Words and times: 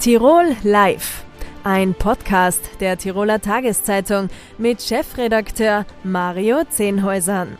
Tirol 0.00 0.56
Live, 0.62 1.24
ein 1.62 1.92
Podcast 1.92 2.70
der 2.80 2.96
Tiroler 2.96 3.38
Tageszeitung 3.38 4.30
mit 4.56 4.80
Chefredakteur 4.80 5.84
Mario 6.04 6.64
Zehnhäusern. 6.64 7.58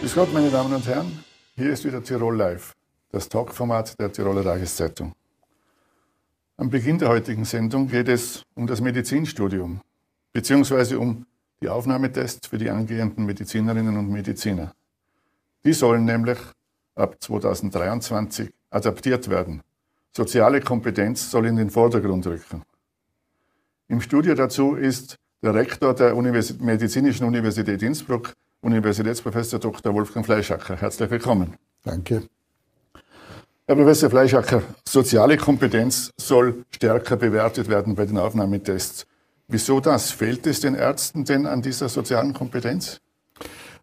Grüß 0.00 0.14
Gott, 0.14 0.32
meine 0.32 0.48
Damen 0.48 0.72
und 0.72 0.86
Herren, 0.86 1.22
hier 1.56 1.74
ist 1.74 1.84
wieder 1.84 2.02
Tirol 2.02 2.38
Live, 2.38 2.72
das 3.10 3.28
Talkformat 3.28 4.00
der 4.00 4.10
Tiroler 4.10 4.42
Tageszeitung. 4.42 5.12
Am 6.56 6.70
Beginn 6.70 6.96
der 6.98 7.10
heutigen 7.10 7.44
Sendung 7.44 7.86
geht 7.86 8.08
es 8.08 8.42
um 8.54 8.66
das 8.66 8.80
Medizinstudium, 8.80 9.82
beziehungsweise 10.32 10.98
um 10.98 11.26
die 11.60 11.68
Aufnahmetests 11.68 12.48
für 12.48 12.56
die 12.56 12.70
angehenden 12.70 13.26
Medizinerinnen 13.26 13.98
und 13.98 14.08
Mediziner. 14.08 14.72
Die 15.66 15.74
sollen 15.74 16.06
nämlich 16.06 16.38
ab 16.94 17.16
2023 17.20 18.50
adaptiert 18.70 19.28
werden. 19.28 19.60
Soziale 20.14 20.60
Kompetenz 20.60 21.30
soll 21.30 21.46
in 21.46 21.56
den 21.56 21.70
Vordergrund 21.70 22.26
rücken. 22.26 22.62
Im 23.88 24.02
Studio 24.02 24.34
dazu 24.34 24.74
ist 24.74 25.16
der 25.42 25.54
Rektor 25.54 25.94
der 25.94 26.14
Universität, 26.14 26.60
Medizinischen 26.60 27.26
Universität 27.26 27.82
Innsbruck, 27.82 28.34
Universitätsprofessor 28.60 29.58
Dr. 29.58 29.94
Wolfgang 29.94 30.24
Fleischacker. 30.24 30.76
Herzlich 30.76 31.10
willkommen. 31.10 31.56
Danke. 31.82 32.24
Herr 33.66 33.76
Professor 33.76 34.10
Fleischacker, 34.10 34.62
soziale 34.86 35.38
Kompetenz 35.38 36.10
soll 36.20 36.64
stärker 36.70 37.16
bewertet 37.16 37.70
werden 37.70 37.94
bei 37.94 38.04
den 38.04 38.18
Aufnahmetests. 38.18 39.06
Wieso 39.48 39.80
das? 39.80 40.10
Fehlt 40.10 40.46
es 40.46 40.60
den 40.60 40.74
Ärzten 40.74 41.24
denn 41.24 41.46
an 41.46 41.62
dieser 41.62 41.88
sozialen 41.88 42.34
Kompetenz? 42.34 43.00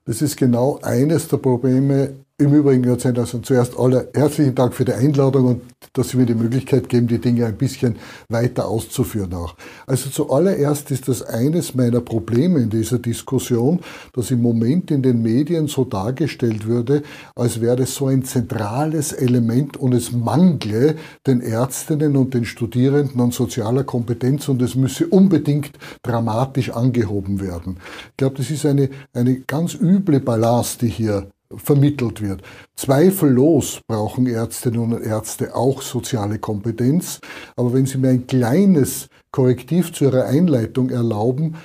Das 0.05 0.21
ist 0.21 0.37
genau 0.37 0.79
eines 0.83 1.27
der 1.27 1.37
Probleme 1.37 2.13
im 2.39 2.53
Übrigen, 2.53 2.85
Herr 2.85 2.97
Zender, 2.97 3.21
also 3.21 3.39
zuerst 3.39 3.77
alle 3.77 4.09
herzlichen 4.13 4.55
Dank 4.55 4.73
für 4.73 4.85
die 4.85 4.93
Einladung 4.93 5.45
und 5.45 5.61
dass 5.91 6.09
Sie 6.09 6.17
mir 6.17 6.25
die 6.25 6.35
Möglichkeit 6.35 6.87
geben, 6.87 7.07
die 7.07 7.19
Dinge 7.19 7.45
ein 7.45 7.57
bisschen 7.57 7.97
weiter 8.29 8.67
auszuführen 8.67 9.33
auch. 9.33 9.55
Also 9.85 10.09
zuallererst 10.09 10.89
ist 10.91 11.09
das 11.09 11.21
eines 11.21 11.75
meiner 11.75 11.99
Probleme 11.99 12.59
in 12.59 12.69
dieser 12.69 12.97
Diskussion, 12.97 13.81
dass 14.13 14.31
im 14.31 14.41
Moment 14.41 14.89
in 14.89 15.01
den 15.01 15.21
Medien 15.21 15.67
so 15.67 15.83
dargestellt 15.83 16.65
würde, 16.65 17.03
als 17.35 17.59
wäre 17.59 17.75
das 17.75 17.93
so 17.93 18.07
ein 18.07 18.23
zentrales 18.23 19.11
Element 19.11 19.75
und 19.75 19.93
es 19.93 20.13
mangle 20.13 20.95
den 21.27 21.41
Ärztinnen 21.41 22.15
und 22.15 22.33
den 22.33 22.45
Studierenden 22.45 23.19
an 23.19 23.31
sozialer 23.31 23.83
Kompetenz 23.83 24.47
und 24.47 24.61
es 24.61 24.75
müsse 24.75 25.07
unbedingt 25.07 25.71
dramatisch 26.03 26.69
angehoben 26.69 27.41
werden. 27.41 27.79
Ich 28.11 28.17
glaube, 28.17 28.37
das 28.37 28.49
ist 28.49 28.65
eine, 28.65 28.89
eine 29.13 29.41
ganz 29.41 29.73
üble 29.73 30.21
Balance, 30.21 30.77
die 30.79 30.87
hier 30.87 31.27
vermittelt 31.55 32.21
wird. 32.21 32.41
Zweifellos 32.75 33.81
brauchen 33.87 34.27
Ärztinnen 34.27 34.93
und 34.93 35.01
Ärzte 35.01 35.55
auch 35.55 35.81
soziale 35.81 36.39
Kompetenz, 36.39 37.19
aber 37.55 37.73
wenn 37.73 37.85
Sie 37.85 37.97
mir 37.97 38.09
ein 38.09 38.27
kleines 38.27 39.07
Korrektiv 39.31 39.93
zu 39.93 40.05
Ihrer 40.05 40.25
Einleitung 40.25 40.89
erlauben, 40.89 41.55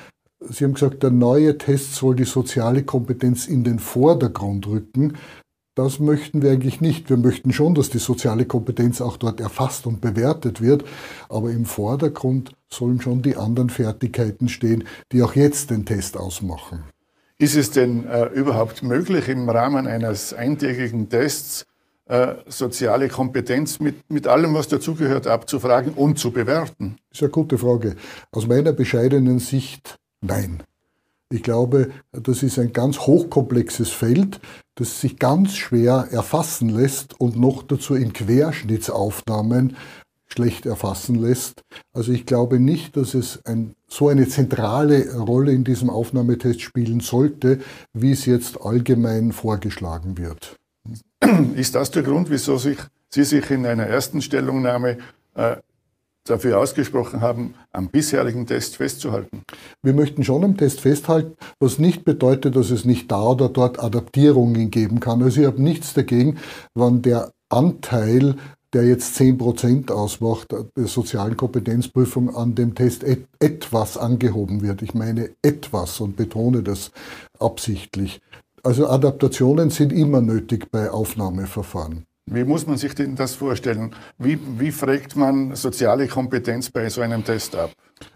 Sie 0.51 0.65
haben 0.65 0.75
gesagt, 0.75 1.03
der 1.03 1.11
neue 1.11 1.57
Test 1.57 1.95
soll 1.95 2.17
die 2.17 2.25
soziale 2.25 2.83
Kompetenz 2.83 3.47
in 3.47 3.65
den 3.65 3.79
Vordergrund 3.79 4.67
rücken. 4.67 5.17
Das 5.75 5.99
möchten 5.99 6.43
wir 6.43 6.53
eigentlich 6.53 6.81
nicht. 6.81 7.09
Wir 7.09 7.17
möchten 7.17 7.53
schon, 7.53 7.75
dass 7.75 7.89
die 7.89 7.99
soziale 7.99 8.45
Kompetenz 8.45 9.01
auch 9.01 9.17
dort 9.17 9.41
erfasst 9.41 9.87
und 9.87 10.01
bewertet 10.01 10.61
wird, 10.61 10.85
aber 11.29 11.51
im 11.51 11.65
Vordergrund 11.65 12.53
sollen 12.71 13.01
schon 13.01 13.23
die 13.23 13.37
anderen 13.37 13.71
Fertigkeiten 13.71 14.49
stehen, 14.49 14.85
die 15.13 15.23
auch 15.23 15.35
jetzt 15.35 15.71
den 15.71 15.85
Test 15.85 16.17
ausmachen. 16.17 16.85
Ist 17.39 17.57
es 17.57 17.71
denn 17.71 18.07
äh, 18.07 18.27
überhaupt 18.27 18.83
möglich, 18.83 19.29
im 19.29 19.49
Rahmen 19.49 19.87
eines 19.87 20.33
eintägigen 20.33 21.09
Tests 21.09 21.67
äh, 22.07 22.35
soziale 22.47 23.09
Kompetenz 23.09 23.81
mit, 23.81 24.09
mit 24.11 24.29
allem, 24.29 24.55
was 24.55 24.69
dazugehört, 24.69 25.27
abzufragen 25.27 25.95
und 25.95 26.19
zu 26.19 26.31
bewerten? 26.31 26.97
Das 27.11 27.19
ist 27.19 27.23
eine 27.23 27.31
gute 27.31 27.59
Frage. 27.59 27.97
Aus 28.31 28.47
meiner 28.47 28.73
bescheidenen 28.73 29.41
Sicht 29.41 29.99
nein. 30.21 30.63
Ich 31.31 31.43
glaube, 31.43 31.91
das 32.13 32.45
ist 32.45 32.59
ein 32.59 32.73
ganz 32.73 33.01
hochkomplexes 33.01 33.91
Feld, 33.91 34.41
das 34.77 35.01
sich 35.01 35.19
ganz 35.19 35.57
schwer 35.57 36.07
erfassen 36.11 36.69
lässt 36.69 37.19
und 37.19 37.37
noch 37.37 37.63
dazu 37.63 37.95
in 37.95 38.13
Querschnittsaufnahmen 38.13 39.77
schlecht 40.27 40.67
erfassen 40.67 41.17
lässt. 41.17 41.63
Also 41.93 42.13
ich 42.13 42.27
glaube 42.27 42.59
nicht, 42.59 42.97
dass 42.97 43.15
es 43.15 43.45
ein, 43.45 43.75
so 43.89 44.09
eine 44.09 44.29
zentrale 44.29 45.17
Rolle 45.17 45.53
in 45.53 45.65
diesem 45.65 45.91
Aufnahmetest 45.91 46.61
spielen 46.61 47.01
sollte, 47.01 47.61
wie 47.93 48.13
es 48.13 48.27
jetzt 48.27 48.61
allgemein 48.61 49.33
vorgeschlagen 49.33 50.19
wird. 50.19 50.57
Ist 51.55 51.75
das 51.75 51.91
der 51.91 52.03
Grund, 52.03 52.31
wieso 52.31 52.59
sich, 52.59 52.79
Sie 53.11 53.25
sich 53.25 53.51
in 53.51 53.65
einer 53.65 53.87
ersten 53.87 54.21
Stellungnahme 54.23 54.99
äh, 55.35 55.57
dafür 56.25 56.59
ausgesprochen 56.59 57.21
haben, 57.21 57.55
am 57.73 57.89
bisherigen 57.89 58.47
Test 58.47 58.77
festzuhalten? 58.77 59.43
Wir 59.83 59.93
möchten 59.93 60.25
schon 60.25 60.43
am 60.43 60.57
Test 60.57 60.81
festhalten, 60.81 61.37
was 61.61 61.79
nicht 61.79 62.05
bedeutet, 62.05 62.57
dass 62.57 62.71
es 62.71 62.85
nicht 62.85 63.13
da 63.13 63.23
oder 63.23 63.49
dort 63.49 63.79
Adaptierungen 63.79 64.71
geben 64.71 65.01
kann. 65.01 65.23
Also 65.23 65.43
ich 65.43 65.47
habe 65.47 65.63
nichts 65.63 65.95
dagegen, 65.95 66.39
wann 66.75 67.03
der 67.03 67.33
Anteil 67.49 68.37
der 68.75 68.85
jetzt 68.85 69.17
10% 69.19 69.91
ausmacht, 69.91 70.49
der 70.53 70.87
sozialen 70.87 71.37
Kompetenzprüfung 71.37 72.35
an 72.35 72.55
dem 72.55 72.75
Test 72.75 73.05
et 73.05 73.27
etwas 73.39 73.97
angehoben 73.97 74.63
wird. 74.63 74.83
Ich 74.83 74.95
meine 74.95 75.31
etwas 75.43 76.01
und 76.01 76.17
betone 76.17 76.63
das 76.63 76.91
absichtlich. 77.39 78.21
Also 78.63 78.89
Adaptationen 78.89 79.71
sind 79.71 79.93
immer 79.93 80.21
nötig 80.21 80.71
bei 80.71 80.91
Aufnahmeverfahren. 80.91 82.05
Wie 82.27 82.45
muss 82.45 82.67
man 82.67 82.79
sich 82.79 82.95
denn 82.95 83.17
das 83.17 83.35
vorstellen? 83.35 83.95
Wie, 84.19 84.39
wie 84.59 84.73
fragt 84.73 85.15
man 85.15 85.55
soziale 85.55 86.09
Kompetenz 86.09 86.71
bei 86.71 86.89
so 86.89 87.03
einem 87.03 87.23
Test 87.23 87.55
ab? 87.55 87.71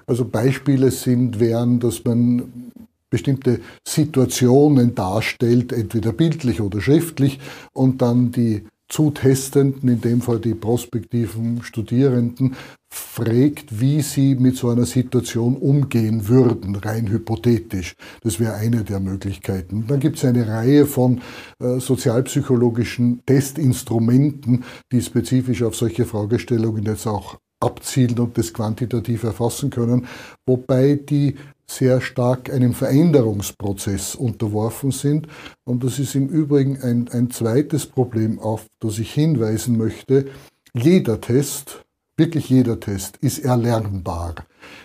Also 0.07 0.25
Beispiele 0.25 0.91
sind, 0.91 1.39
wären, 1.39 1.79
dass 1.79 2.03
man 2.05 2.73
bestimmte 3.11 3.61
Situationen 3.87 4.95
darstellt, 4.95 5.73
entweder 5.73 6.13
bildlich 6.13 6.61
oder 6.61 6.81
schriftlich, 6.81 7.39
und 7.75 8.01
dann 8.01 8.33
die 8.33 8.65
Zutestenden, 8.89 9.89
in 9.89 10.01
dem 10.01 10.21
Fall 10.23 10.39
die 10.39 10.55
prospektiven 10.55 11.63
Studierenden, 11.63 12.57
fragt, 12.91 13.81
wie 13.81 14.01
sie 14.01 14.35
mit 14.35 14.57
so 14.57 14.71
einer 14.71 14.87
Situation 14.87 15.57
umgehen 15.57 16.29
würden, 16.29 16.75
rein 16.75 17.09
hypothetisch. 17.09 17.95
Das 18.23 18.41
wäre 18.41 18.55
eine 18.55 18.85
der 18.85 19.01
Möglichkeiten. 19.01 19.87
Dann 19.87 20.01
gibt 20.01 20.17
es 20.17 20.25
eine 20.25 20.49
Reihe 20.49 20.87
von 20.87 21.21
äh, 21.61 21.81
sozialpsychologischen 21.81 23.23
Testinstrumenten, 23.27 24.65
die 24.91 25.03
spezifisch 25.03 25.63
auf 25.63 25.77
solche 25.77 26.07
Fragestellungen 26.07 26.85
jetzt 26.85 27.07
auch 27.07 27.39
abzielen 27.61 28.19
und 28.19 28.39
das 28.39 28.55
quantitativ 28.55 29.25
erfassen 29.25 29.71
können, 29.71 30.07
wobei 30.47 30.95
die 30.95 31.35
sehr 31.71 32.01
stark 32.01 32.53
einem 32.53 32.73
Veränderungsprozess 32.73 34.15
unterworfen 34.15 34.91
sind. 34.91 35.29
Und 35.65 35.85
das 35.85 35.99
ist 35.99 36.15
im 36.15 36.29
Übrigen 36.29 36.83
ein, 36.83 37.09
ein 37.09 37.31
zweites 37.31 37.87
Problem, 37.87 38.39
auf 38.39 38.67
das 38.81 38.99
ich 38.99 39.13
hinweisen 39.13 39.77
möchte. 39.77 40.27
Jeder 40.75 41.21
Test, 41.21 41.85
wirklich 42.17 42.49
jeder 42.49 42.81
Test, 42.81 43.19
ist 43.19 43.41
erlernbar. 43.41 44.35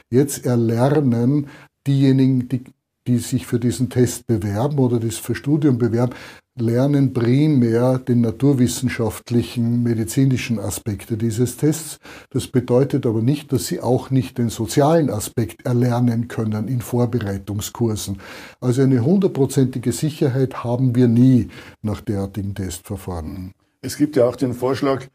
Jetzt 0.09 0.45
erlernen 0.45 1.47
diejenigen, 1.87 2.49
die, 2.49 2.63
die 3.07 3.17
sich 3.17 3.47
für 3.47 3.59
diesen 3.59 3.89
Test 3.89 4.27
bewerben 4.27 4.79
oder 4.79 4.99
das 4.99 5.17
für 5.17 5.35
Studium 5.35 5.77
bewerben, 5.77 6.13
lernen 6.55 7.13
primär 7.13 7.97
den 7.97 8.21
naturwissenschaftlichen, 8.21 9.81
medizinischen 9.81 10.59
Aspekte 10.59 11.17
dieses 11.17 11.57
Tests. 11.57 11.99
Das 12.29 12.47
bedeutet 12.47 13.05
aber 13.05 13.21
nicht, 13.21 13.51
dass 13.51 13.67
sie 13.67 13.81
auch 13.81 14.11
nicht 14.11 14.37
den 14.37 14.49
sozialen 14.49 15.09
Aspekt 15.09 15.65
erlernen 15.65 16.27
können 16.27 16.67
in 16.67 16.81
Vorbereitungskursen. 16.81 18.19
Also 18.61 18.83
eine 18.83 19.03
hundertprozentige 19.03 19.91
Sicherheit 19.91 20.63
haben 20.63 20.95
wir 20.95 21.07
nie 21.07 21.49
nach 21.81 22.01
derartigen 22.01 22.53
Testverfahren. 22.53 23.53
Es 23.81 23.97
gibt 23.97 24.15
ja 24.15 24.25
auch 24.25 24.35
den 24.35 24.53
Vorschlag, 24.53 25.07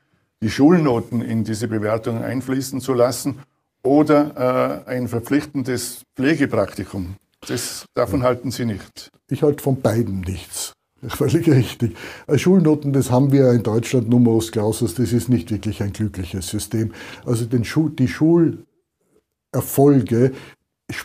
die 0.42 0.50
Schulnoten 0.50 1.22
in 1.22 1.44
diese 1.44 1.68
Bewertung 1.68 2.22
einfließen 2.22 2.80
zu 2.80 2.94
lassen 2.94 3.38
oder 3.82 4.84
äh, 4.86 4.90
ein 4.90 5.08
verpflichtendes 5.08 6.02
Pflegepraktikum. 6.16 7.16
Das, 7.46 7.86
davon 7.94 8.24
halten 8.24 8.50
Sie 8.50 8.64
nicht. 8.64 9.10
Ich 9.30 9.42
halte 9.42 9.62
von 9.62 9.80
beiden 9.80 10.20
nichts. 10.20 10.74
Völlig 11.08 11.48
richtig. 11.48 11.96
Äh, 12.26 12.38
Schulnoten, 12.38 12.92
das 12.92 13.10
haben 13.10 13.32
wir 13.32 13.52
in 13.52 13.62
Deutschland 13.62 14.08
numerus 14.08 14.50
clausus, 14.50 14.94
das 14.94 15.12
ist 15.12 15.28
nicht 15.28 15.50
wirklich 15.50 15.82
ein 15.82 15.92
glückliches 15.92 16.48
System. 16.48 16.92
Also 17.24 17.44
den 17.44 17.64
Schul 17.64 17.90
die 17.90 18.08
Schulerfolge 18.08 20.32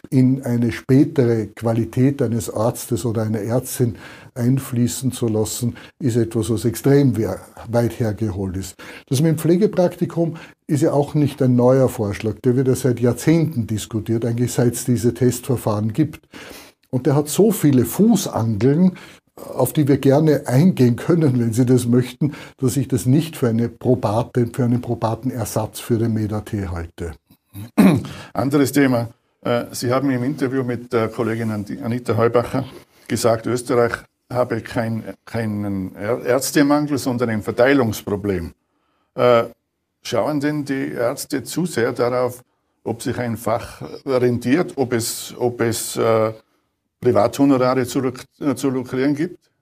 in 0.10 0.42
eine 0.44 0.72
spätere 0.72 1.48
Qualität 1.48 2.22
eines 2.22 2.50
Arztes 2.50 3.06
oder 3.06 3.24
einer 3.24 3.42
Ärztin 3.42 3.98
einfließen 4.34 5.12
zu 5.12 5.28
lassen, 5.28 5.76
ist 6.00 6.16
etwas, 6.16 6.50
was 6.50 6.64
extrem 6.64 7.18
weit 7.18 8.00
hergeholt 8.00 8.56
ist. 8.56 8.76
Das 9.10 9.22
mit 9.22 9.32
dem 9.32 9.38
Pflegepraktikum 9.38 10.38
ist 10.68 10.84
ja 10.84 10.94
auch 10.94 11.16
nicht 11.16 11.42
ein 11.42 11.58
neuer 11.58 11.90
Vorschlag, 11.90 12.40
der 12.40 12.56
wird 12.56 12.70
ja 12.70 12.76
seit 12.76 13.02
Jahrzehnten 13.02 13.68
diskutiert, 13.68 14.26
eigentlich 14.26 14.54
seit 14.54 14.74
es 14.74 14.86
diese 14.86 15.14
Testverfahren 15.14 15.92
gibt. 15.92 16.30
Und 16.90 17.06
der 17.06 17.16
hat 17.16 17.28
so 17.28 17.52
viele 17.52 17.84
Fußangeln, 17.84 18.94
auf 19.36 19.74
die 19.74 19.88
wir 19.88 19.98
gerne 19.98 20.44
eingehen 20.48 20.96
können, 20.96 21.40
wenn 21.40 21.54
Sie 21.54 21.66
das 21.66 21.86
möchten, 21.86 22.34
dass 22.58 22.78
ich 22.78 22.88
das 22.88 23.06
nicht 23.06 23.36
für, 23.36 23.50
eine 23.50 23.70
probate, 23.70 24.48
für 24.48 24.64
einen 24.64 24.82
probaten 24.82 25.32
Ersatz 25.32 25.80
für 25.80 25.98
den 25.98 26.14
Meda-T 26.14 26.68
halte. 26.68 27.14
Anderes 28.34 28.72
Thema. 28.72 29.10
Äh, 29.42 29.66
Sie 29.72 29.92
haben 29.92 30.10
im 30.12 30.24
Interview 30.24 30.64
mit 30.64 30.94
der 30.94 31.10
Kollegin 31.10 31.52
Anita 31.52 32.16
Heubacher 32.16 32.66
gesagt, 33.08 33.48
Österreich 33.48 33.94
habe 34.32 34.62
kein, 34.62 35.04
keinen 35.26 35.96
Ärztemangel, 35.96 36.98
sondern 36.98 37.30
ein 37.30 37.44
Verteilungsproblem. 37.44 38.54
Äh, 39.16 39.44
schauen 40.02 40.40
denn 40.40 40.66
die 40.66 40.92
Ärzte 40.92 41.44
zu 41.44 41.66
sehr 41.66 41.92
darauf, 41.92 42.44
ob 42.84 43.02
sich 43.02 43.18
ein 43.18 43.38
Fach 43.38 43.82
rentiert, 44.06 44.74
ob 44.76 44.94
es, 44.94 45.34
ob 45.38 45.62
es 45.62 46.00
äh, 47.04 47.12
Privathonorare 47.12 47.86
zu, 47.86 48.02
zu 48.56 48.70
lukrieren 48.70 49.16
gibt? 49.16 49.54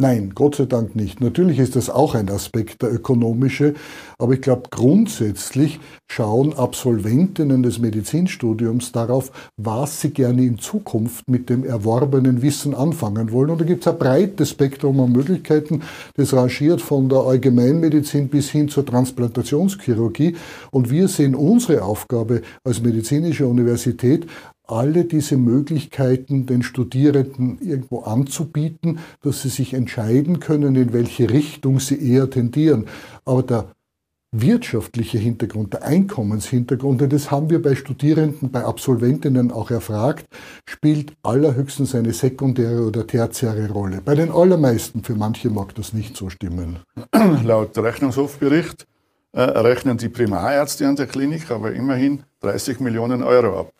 Nein, 0.00 0.32
Gott 0.34 0.54
sei 0.54 0.64
Dank 0.64 0.96
nicht. 0.96 1.20
Natürlich 1.20 1.58
ist 1.58 1.76
das 1.76 1.90
auch 1.90 2.14
ein 2.14 2.30
Aspekt 2.30 2.80
der 2.80 2.90
ökonomische, 2.90 3.74
aber 4.18 4.32
ich 4.32 4.40
glaube 4.40 4.62
grundsätzlich 4.70 5.78
schauen 6.10 6.54
Absolventinnen 6.54 7.62
des 7.62 7.80
Medizinstudiums 7.80 8.92
darauf, 8.92 9.30
was 9.58 10.00
sie 10.00 10.08
gerne 10.08 10.42
in 10.42 10.58
Zukunft 10.58 11.28
mit 11.28 11.50
dem 11.50 11.66
erworbenen 11.66 12.40
Wissen 12.40 12.74
anfangen 12.74 13.30
wollen. 13.30 13.50
Und 13.50 13.60
da 13.60 13.66
gibt 13.66 13.86
es 13.86 13.92
ein 13.92 13.98
breites 13.98 14.48
Spektrum 14.48 15.00
an 15.00 15.12
Möglichkeiten, 15.12 15.82
das 16.14 16.32
rangiert 16.32 16.80
von 16.80 17.10
der 17.10 17.18
Allgemeinmedizin 17.18 18.28
bis 18.28 18.48
hin 18.48 18.70
zur 18.70 18.86
Transplantationschirurgie. 18.86 20.34
Und 20.70 20.90
wir 20.90 21.08
sehen 21.08 21.34
unsere 21.34 21.82
Aufgabe 21.82 22.40
als 22.64 22.80
medizinische 22.80 23.46
Universität 23.46 24.26
alle 24.70 25.04
diese 25.04 25.36
Möglichkeiten 25.36 26.46
den 26.46 26.62
Studierenden 26.62 27.58
irgendwo 27.60 28.00
anzubieten, 28.00 28.98
dass 29.22 29.42
sie 29.42 29.48
sich 29.48 29.74
entscheiden 29.74 30.40
können, 30.40 30.76
in 30.76 30.92
welche 30.92 31.30
Richtung 31.30 31.80
sie 31.80 31.96
eher 31.96 32.30
tendieren. 32.30 32.86
Aber 33.24 33.42
der 33.42 33.66
wirtschaftliche 34.32 35.18
Hintergrund, 35.18 35.72
der 35.72 35.82
Einkommenshintergrund, 35.82 37.02
und 37.02 37.12
das 37.12 37.30
haben 37.30 37.50
wir 37.50 37.60
bei 37.60 37.74
Studierenden, 37.74 38.50
bei 38.50 38.64
Absolventinnen 38.64 39.50
auch 39.50 39.70
erfragt, 39.70 40.26
spielt 40.66 41.12
allerhöchstens 41.22 41.94
eine 41.94 42.12
sekundäre 42.12 42.86
oder 42.86 43.06
tertiäre 43.06 43.68
Rolle. 43.70 44.00
Bei 44.04 44.14
den 44.14 44.30
allermeisten, 44.30 45.02
für 45.02 45.16
manche 45.16 45.50
mag 45.50 45.74
das 45.74 45.92
nicht 45.92 46.16
so 46.16 46.30
stimmen. 46.30 46.78
Laut 47.44 47.76
Rechnungshofbericht 47.76 48.86
äh, 49.32 49.42
rechnen 49.42 49.96
die 49.96 50.08
Primarärzte 50.08 50.86
an 50.86 50.96
der 50.96 51.06
Klinik 51.06 51.50
aber 51.50 51.72
immerhin 51.72 52.22
30 52.40 52.80
Millionen 52.80 53.22
Euro 53.22 53.60
ab. 53.60 53.72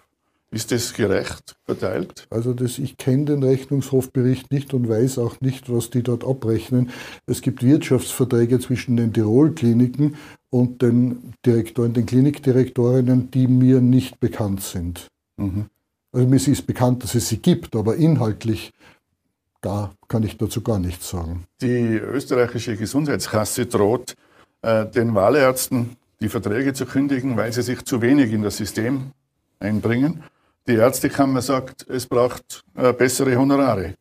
Ist 0.52 0.72
das 0.72 0.94
gerecht 0.94 1.54
verteilt? 1.64 2.26
Also 2.28 2.54
das, 2.54 2.78
ich 2.78 2.96
kenne 2.96 3.26
den 3.26 3.42
Rechnungshofbericht 3.44 4.50
nicht 4.50 4.74
und 4.74 4.88
weiß 4.88 5.18
auch 5.18 5.40
nicht, 5.40 5.72
was 5.72 5.90
die 5.90 6.02
dort 6.02 6.24
abrechnen. 6.24 6.90
Es 7.26 7.40
gibt 7.40 7.62
Wirtschaftsverträge 7.62 8.58
zwischen 8.58 8.96
den 8.96 9.12
Tirol-Kliniken 9.12 10.16
und 10.50 10.82
den 10.82 11.34
Direktoren, 11.46 11.92
den 11.92 12.06
Klinikdirektorinnen, 12.06 13.30
die 13.30 13.46
mir 13.46 13.80
nicht 13.80 14.18
bekannt 14.18 14.62
sind. 14.62 15.06
Mhm. 15.36 15.66
Also 16.12 16.26
mir 16.26 16.36
ist 16.36 16.66
bekannt, 16.66 17.04
dass 17.04 17.14
es 17.14 17.28
sie 17.28 17.38
gibt, 17.38 17.76
aber 17.76 17.94
inhaltlich, 17.94 18.72
da 19.60 19.92
kann 20.08 20.24
ich 20.24 20.36
dazu 20.36 20.62
gar 20.62 20.80
nichts 20.80 21.10
sagen. 21.10 21.44
Die 21.60 21.68
österreichische 21.68 22.76
Gesundheitskasse 22.76 23.66
droht 23.66 24.16
äh, 24.62 24.86
den 24.86 25.14
Wahlärzten 25.14 25.96
die 26.20 26.28
Verträge 26.28 26.72
zu 26.74 26.86
kündigen, 26.86 27.36
weil 27.36 27.52
sie 27.52 27.62
sich 27.62 27.84
zu 27.84 28.02
wenig 28.02 28.32
in 28.32 28.42
das 28.42 28.56
System 28.56 29.12
einbringen. 29.58 30.22
Die 30.70 30.76
Ärztekammer 30.76 31.42
sagt, 31.42 31.84
es 31.88 32.06
braucht 32.06 32.62
äh, 32.76 32.92
bessere 32.92 33.36
Honorare. 33.36 33.96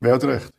Wer 0.00 0.14
hat 0.14 0.24
recht? 0.24 0.50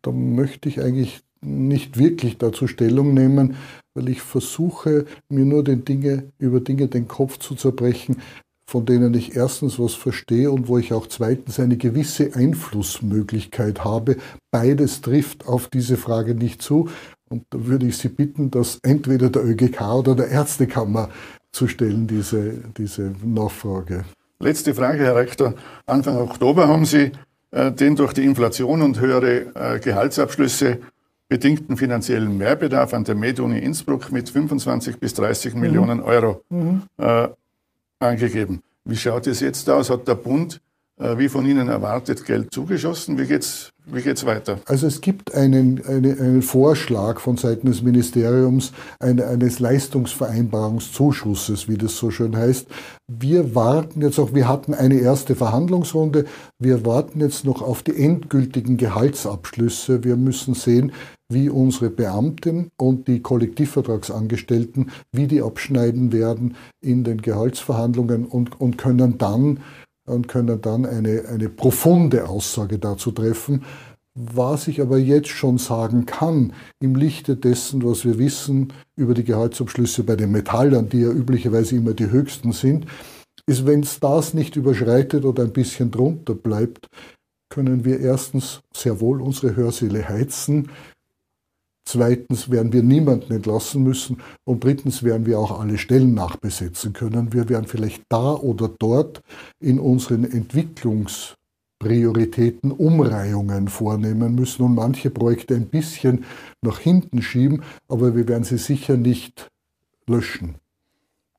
Da 0.00 0.10
möchte 0.10 0.70
ich 0.70 0.80
eigentlich 0.80 1.20
nicht 1.42 1.98
wirklich 1.98 2.38
dazu 2.38 2.66
Stellung 2.66 3.12
nehmen, 3.12 3.56
weil 3.92 4.08
ich 4.08 4.22
versuche, 4.22 5.04
mir 5.28 5.44
nur 5.44 5.64
Dinge, 5.64 6.32
über 6.38 6.60
Dinge 6.60 6.88
den 6.88 7.08
Kopf 7.08 7.40
zu 7.40 7.54
zerbrechen, 7.54 8.22
von 8.64 8.86
denen 8.86 9.12
ich 9.12 9.36
erstens 9.36 9.78
was 9.78 9.92
verstehe 9.92 10.50
und 10.50 10.68
wo 10.68 10.78
ich 10.78 10.94
auch 10.94 11.06
zweitens 11.06 11.60
eine 11.60 11.76
gewisse 11.76 12.34
Einflussmöglichkeit 12.34 13.84
habe. 13.84 14.16
Beides 14.50 15.02
trifft 15.02 15.46
auf 15.46 15.68
diese 15.68 15.98
Frage 15.98 16.34
nicht 16.34 16.62
zu. 16.62 16.88
Und 17.28 17.44
da 17.50 17.66
würde 17.66 17.86
ich 17.86 17.98
Sie 17.98 18.08
bitten, 18.08 18.50
dass 18.50 18.78
entweder 18.82 19.28
der 19.28 19.44
ÖGK 19.44 19.82
oder 19.92 20.14
der 20.14 20.28
Ärztekammer 20.28 21.10
zu 21.52 21.68
stellen, 21.68 22.06
diese, 22.06 22.54
diese 22.76 23.12
Nachfrage. 23.22 24.04
Letzte 24.40 24.74
Frage, 24.74 25.04
Herr 25.04 25.16
Rektor. 25.16 25.54
Anfang 25.86 26.16
Oktober 26.16 26.66
haben 26.66 26.84
Sie 26.84 27.12
äh, 27.52 27.70
den 27.70 27.94
durch 27.94 28.12
die 28.14 28.24
Inflation 28.24 28.82
und 28.82 28.98
höhere 28.98 29.54
äh, 29.54 29.78
Gehaltsabschlüsse 29.78 30.78
bedingten 31.28 31.76
finanziellen 31.76 32.36
Mehrbedarf 32.36 32.92
an 32.92 33.04
der 33.04 33.14
MedUni 33.14 33.58
Innsbruck 33.58 34.10
mit 34.10 34.28
25 34.28 34.98
bis 34.98 35.14
30 35.14 35.54
mhm. 35.54 35.60
Millionen 35.60 36.00
Euro 36.00 36.42
mhm. 36.48 36.82
äh, 36.98 37.28
angegeben. 38.00 38.62
Wie 38.84 38.96
schaut 38.96 39.26
es 39.26 39.40
jetzt 39.40 39.70
aus? 39.70 39.90
Hat 39.90 40.08
der 40.08 40.16
Bund 40.16 40.60
wie 40.98 41.28
von 41.28 41.46
Ihnen 41.46 41.68
erwartet, 41.68 42.24
Geld 42.24 42.52
zugeschossen? 42.52 43.16
Wie 43.18 43.26
geht's, 43.26 43.70
wie 43.86 44.02
geht's 44.02 44.26
weiter? 44.26 44.58
Also 44.66 44.86
es 44.86 45.00
gibt 45.00 45.34
einen, 45.34 45.84
eine, 45.86 46.12
einen 46.12 46.42
Vorschlag 46.42 47.18
von 47.18 47.36
Seiten 47.36 47.66
des 47.66 47.82
Ministeriums 47.82 48.72
eine, 49.00 49.26
eines 49.26 49.58
Leistungsvereinbarungszuschusses, 49.58 51.68
wie 51.68 51.78
das 51.78 51.96
so 51.96 52.10
schön 52.10 52.36
heißt. 52.36 52.68
Wir 53.08 53.54
warten 53.54 54.02
jetzt 54.02 54.18
auch, 54.18 54.34
wir 54.34 54.48
hatten 54.48 54.74
eine 54.74 55.00
erste 55.00 55.34
Verhandlungsrunde, 55.34 56.26
wir 56.58 56.84
warten 56.86 57.20
jetzt 57.20 57.44
noch 57.44 57.62
auf 57.62 57.82
die 57.82 57.96
endgültigen 57.96 58.76
Gehaltsabschlüsse. 58.76 60.04
Wir 60.04 60.16
müssen 60.16 60.54
sehen, 60.54 60.92
wie 61.32 61.48
unsere 61.48 61.90
Beamten 61.90 62.70
und 62.78 63.08
die 63.08 63.20
Kollektivvertragsangestellten, 63.20 64.90
wie 65.12 65.26
die 65.26 65.42
abschneiden 65.42 66.12
werden 66.12 66.56
in 66.80 67.04
den 67.04 67.22
Gehaltsverhandlungen 67.22 68.26
und, 68.26 68.60
und 68.60 68.78
können 68.78 69.18
dann 69.18 69.60
und 70.06 70.28
können 70.28 70.60
dann 70.60 70.86
eine, 70.86 71.24
eine 71.28 71.48
profunde 71.48 72.28
Aussage 72.28 72.78
dazu 72.78 73.12
treffen. 73.12 73.64
Was 74.14 74.68
ich 74.68 74.82
aber 74.82 74.98
jetzt 74.98 75.28
schon 75.28 75.56
sagen 75.56 76.04
kann, 76.04 76.52
im 76.80 76.94
Lichte 76.94 77.36
dessen, 77.36 77.82
was 77.82 78.04
wir 78.04 78.18
wissen 78.18 78.72
über 78.94 79.14
die 79.14 79.24
Gehaltsabschlüsse 79.24 80.04
bei 80.04 80.16
den 80.16 80.32
Metallern, 80.32 80.88
die 80.90 81.00
ja 81.00 81.10
üblicherweise 81.10 81.76
immer 81.76 81.94
die 81.94 82.10
höchsten 82.10 82.52
sind, 82.52 82.86
ist, 83.46 83.64
wenn 83.66 83.80
es 83.80 84.00
das 84.00 84.34
nicht 84.34 84.56
überschreitet 84.56 85.24
oder 85.24 85.44
ein 85.44 85.52
bisschen 85.52 85.90
drunter 85.90 86.34
bleibt, 86.34 86.88
können 87.48 87.84
wir 87.84 88.00
erstens 88.00 88.60
sehr 88.74 89.00
wohl 89.00 89.20
unsere 89.20 89.56
Hörsäle 89.56 90.08
heizen, 90.08 90.70
Zweitens 91.84 92.50
werden 92.50 92.72
wir 92.72 92.82
niemanden 92.82 93.32
entlassen 93.32 93.82
müssen. 93.82 94.18
Und 94.44 94.64
drittens 94.64 95.02
werden 95.02 95.26
wir 95.26 95.38
auch 95.38 95.60
alle 95.60 95.76
Stellen 95.78 96.14
nachbesetzen 96.14 96.92
können. 96.92 97.32
Wir 97.32 97.48
werden 97.48 97.66
vielleicht 97.66 98.02
da 98.08 98.34
oder 98.34 98.70
dort 98.78 99.22
in 99.60 99.80
unseren 99.80 100.24
Entwicklungsprioritäten 100.24 102.70
Umreihungen 102.70 103.68
vornehmen 103.68 104.34
müssen 104.34 104.62
und 104.62 104.74
manche 104.74 105.10
Projekte 105.10 105.54
ein 105.54 105.66
bisschen 105.66 106.24
nach 106.62 106.78
hinten 106.78 107.22
schieben, 107.22 107.62
aber 107.88 108.14
wir 108.14 108.28
werden 108.28 108.44
sie 108.44 108.58
sicher 108.58 108.96
nicht 108.96 109.50
löschen. 110.06 110.54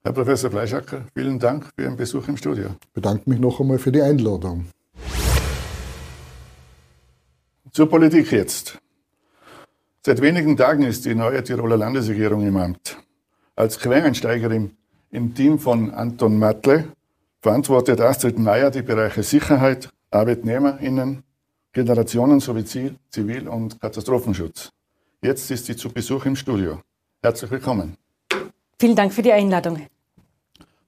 Herr 0.03 0.11
Professor 0.11 0.51
Fleischacker, 0.51 1.05
vielen 1.15 1.39
Dank 1.39 1.69
für 1.73 1.83
Ihren 1.83 1.95
Besuch 1.95 2.27
im 2.27 2.35
Studio. 2.35 2.71
Ich 2.81 2.91
bedanke 2.91 3.29
mich 3.29 3.39
noch 3.39 3.61
einmal 3.61 3.79
für 3.79 3.93
die 3.93 4.01
Einladung. 4.01 4.65
Zur 7.71 7.89
Politik 7.89 8.29
jetzt. 8.33 8.82
Seit 10.05 10.19
wenigen 10.19 10.57
Tagen 10.57 10.83
ist 10.83 11.05
die 11.05 11.15
neue 11.15 11.41
Tiroler 11.41 11.77
Landesregierung 11.77 12.45
im 12.45 12.57
Amt. 12.57 12.97
Als 13.55 13.79
Quereinsteigerin 13.79 14.75
im 15.11 15.33
Team 15.33 15.57
von 15.59 15.91
Anton 15.91 16.37
Matle 16.37 16.89
verantwortet 17.41 18.01
Astrid 18.01 18.37
Meyer 18.37 18.69
die 18.69 18.81
Bereiche 18.81 19.23
Sicherheit, 19.23 19.87
ArbeitnehmerInnen, 20.11 21.23
Generationen 21.71 22.41
sowie 22.41 22.65
Zivil- 22.65 23.47
und 23.47 23.79
Katastrophenschutz. 23.79 24.71
Jetzt 25.21 25.49
ist 25.49 25.67
sie 25.67 25.75
zu 25.77 25.89
Besuch 25.89 26.25
im 26.25 26.35
Studio. 26.35 26.81
Herzlich 27.21 27.51
willkommen. 27.51 27.95
Vielen 28.77 28.97
Dank 28.97 29.13
für 29.13 29.21
die 29.21 29.31
Einladung. 29.31 29.87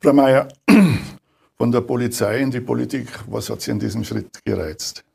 Frau 0.02 0.12
Meyer, 0.12 0.50
von 1.58 1.72
der 1.72 1.80
Polizei 1.80 2.40
in 2.40 2.52
die 2.52 2.60
Politik, 2.60 3.08
was 3.28 3.50
hat 3.50 3.62
Sie 3.62 3.72
in 3.72 3.80
diesem 3.80 4.04
Schritt 4.04 4.44
gereizt? 4.44 5.06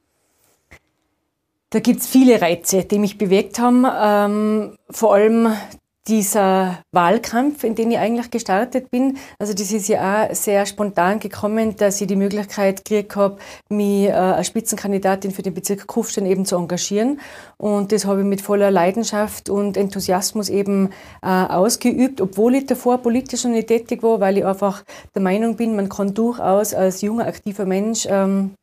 Da 1.72 1.78
gibt 1.78 2.00
es 2.00 2.08
viele 2.08 2.42
Reize, 2.42 2.84
die 2.84 2.98
mich 2.98 3.16
bewegt 3.16 3.60
haben. 3.60 3.86
Ähm, 3.88 4.76
vor 4.90 5.14
allem 5.14 5.52
dieser 6.08 6.78
Wahlkampf, 6.92 7.62
in 7.62 7.76
den 7.76 7.92
ich 7.92 7.98
eigentlich 7.98 8.30
gestartet 8.30 8.90
bin. 8.90 9.18
Also 9.38 9.52
das 9.52 9.70
ist 9.70 9.86
ja 9.86 10.24
auch 10.24 10.34
sehr 10.34 10.66
spontan 10.66 11.20
gekommen, 11.20 11.76
dass 11.76 12.00
ich 12.00 12.08
die 12.08 12.16
Möglichkeit 12.16 12.84
gekriegt 12.84 13.14
habe, 13.14 13.38
mich 13.68 14.08
äh, 14.08 14.12
als 14.12 14.48
Spitzenkandidatin 14.48 15.30
für 15.30 15.42
den 15.42 15.54
Bezirk 15.54 15.86
Kufstein 15.86 16.26
eben 16.26 16.44
zu 16.44 16.56
engagieren. 16.56 17.20
Und 17.58 17.92
das 17.92 18.06
habe 18.06 18.20
ich 18.20 18.26
mit 18.26 18.40
voller 18.40 18.70
Leidenschaft 18.70 19.48
und 19.48 19.76
Enthusiasmus 19.76 20.48
eben 20.48 20.90
äh, 21.22 21.28
ausgeübt, 21.28 22.20
obwohl 22.20 22.56
ich 22.56 22.66
davor 22.66 22.98
politisch 22.98 23.44
noch 23.44 23.52
nicht 23.52 23.68
tätig 23.68 24.02
war, 24.02 24.18
weil 24.18 24.38
ich 24.38 24.44
einfach 24.44 24.82
der 25.14 25.22
Meinung 25.22 25.56
bin, 25.56 25.76
man 25.76 25.88
kann 25.88 26.14
durchaus 26.14 26.74
als 26.74 27.02
junger, 27.02 27.26
aktiver 27.26 27.66
Mensch 27.66 28.08
ähm, 28.10 28.54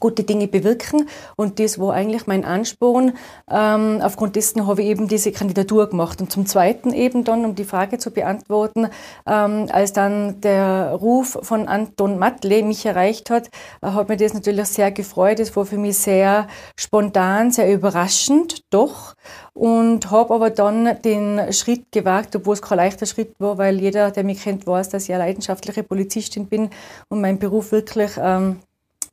gute 0.00 0.24
Dinge 0.24 0.48
bewirken. 0.48 1.08
Und 1.36 1.58
das 1.58 1.78
war 1.78 1.94
eigentlich 1.94 2.26
mein 2.26 2.44
Ansporn. 2.44 3.12
Ähm, 3.50 4.00
aufgrund 4.02 4.36
dessen 4.36 4.66
habe 4.66 4.82
ich 4.82 4.88
eben 4.88 5.08
diese 5.08 5.32
Kandidatur 5.32 5.88
gemacht. 5.88 6.20
Und 6.20 6.30
zum 6.30 6.46
Zweiten 6.46 6.92
eben 6.92 7.24
dann, 7.24 7.44
um 7.44 7.54
die 7.54 7.64
Frage 7.64 7.98
zu 7.98 8.10
beantworten, 8.10 8.88
ähm, 9.26 9.66
als 9.70 9.92
dann 9.92 10.40
der 10.40 10.92
Ruf 10.92 11.38
von 11.42 11.68
Anton 11.68 12.18
Matle 12.18 12.62
mich 12.62 12.84
erreicht 12.86 13.30
hat, 13.30 13.48
äh, 13.82 13.88
hat 13.88 14.08
mir 14.08 14.16
das 14.16 14.34
natürlich 14.34 14.66
sehr 14.66 14.90
gefreut. 14.90 15.40
Es 15.40 15.54
war 15.56 15.66
für 15.66 15.78
mich 15.78 15.98
sehr 15.98 16.46
spontan, 16.76 17.50
sehr 17.50 17.72
überraschend, 17.72 18.62
doch. 18.70 19.14
Und 19.52 20.10
habe 20.10 20.34
aber 20.34 20.50
dann 20.50 21.00
den 21.02 21.52
Schritt 21.52 21.92
gewagt, 21.92 22.34
obwohl 22.36 22.54
es 22.54 22.62
kein 22.62 22.78
leichter 22.78 23.06
Schritt 23.06 23.34
war, 23.38 23.58
weil 23.58 23.80
jeder, 23.80 24.10
der 24.10 24.24
mich 24.24 24.42
kennt, 24.42 24.66
weiß, 24.66 24.88
dass 24.88 25.04
ich 25.04 25.14
eine 25.14 25.24
leidenschaftliche 25.24 25.82
Polizistin 25.82 26.46
bin 26.46 26.70
und 27.08 27.20
meinen 27.20 27.38
Beruf 27.38 27.72
wirklich 27.72 28.12
ähm, 28.18 28.60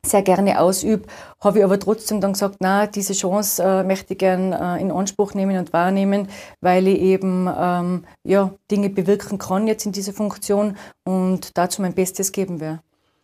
sehr 0.06 0.22
gerne 0.24 0.60
ausübe, 0.60 1.08
habe 1.40 1.60
ich 1.60 1.64
aber 1.64 1.80
trotzdem 1.80 2.22
dann 2.22 2.34
gesagt, 2.34 2.58
na, 2.60 2.88
diese 2.88 3.14
Chance 3.14 3.64
äh, 3.64 3.84
möchte 3.84 4.14
ich 4.14 4.20
gern 4.20 4.52
äh, 4.52 4.82
in 4.82 4.92
Anspruch 4.92 5.34
nehmen 5.34 5.58
und 5.58 5.74
wahrnehmen, 5.74 6.28
weil 6.60 6.88
ich 6.88 7.00
eben 7.00 7.48
ähm, 7.56 8.06
ja, 8.24 8.54
Dinge 8.70 8.90
bewirken 8.90 9.38
kann 9.38 9.68
jetzt 9.68 9.86
in 9.86 9.92
dieser 9.92 10.14
Funktion 10.14 10.76
und 11.04 11.58
dazu 11.58 11.82
mein 11.82 11.94
Bestes 11.94 12.32
geben 12.32 12.60
werde. 12.60 12.82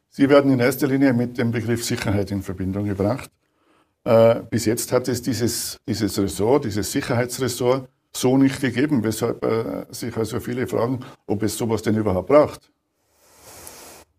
Sie 0.09 0.29
werden 0.29 0.51
in 0.51 0.59
erster 0.59 0.87
Linie 0.87 1.13
mit 1.13 1.37
dem 1.37 1.51
Begriff 1.51 1.83
Sicherheit 1.83 2.31
in 2.31 2.41
Verbindung 2.41 2.85
gebracht. 2.85 3.29
Äh, 4.03 4.41
bis 4.49 4.65
jetzt 4.65 4.91
hat 4.91 5.07
es 5.07 5.21
dieses, 5.21 5.79
dieses 5.87 6.17
Ressort, 6.17 6.65
dieses 6.65 6.91
Sicherheitsressort 6.91 7.89
so 8.15 8.37
nicht 8.37 8.61
gegeben, 8.61 9.03
weshalb 9.03 9.43
äh, 9.43 9.85
sich 9.91 10.15
also 10.15 10.39
viele 10.39 10.67
fragen, 10.67 10.99
ob 11.25 11.43
es 11.43 11.57
sowas 11.57 11.81
denn 11.81 11.97
überhaupt 11.97 12.29
braucht. 12.29 12.71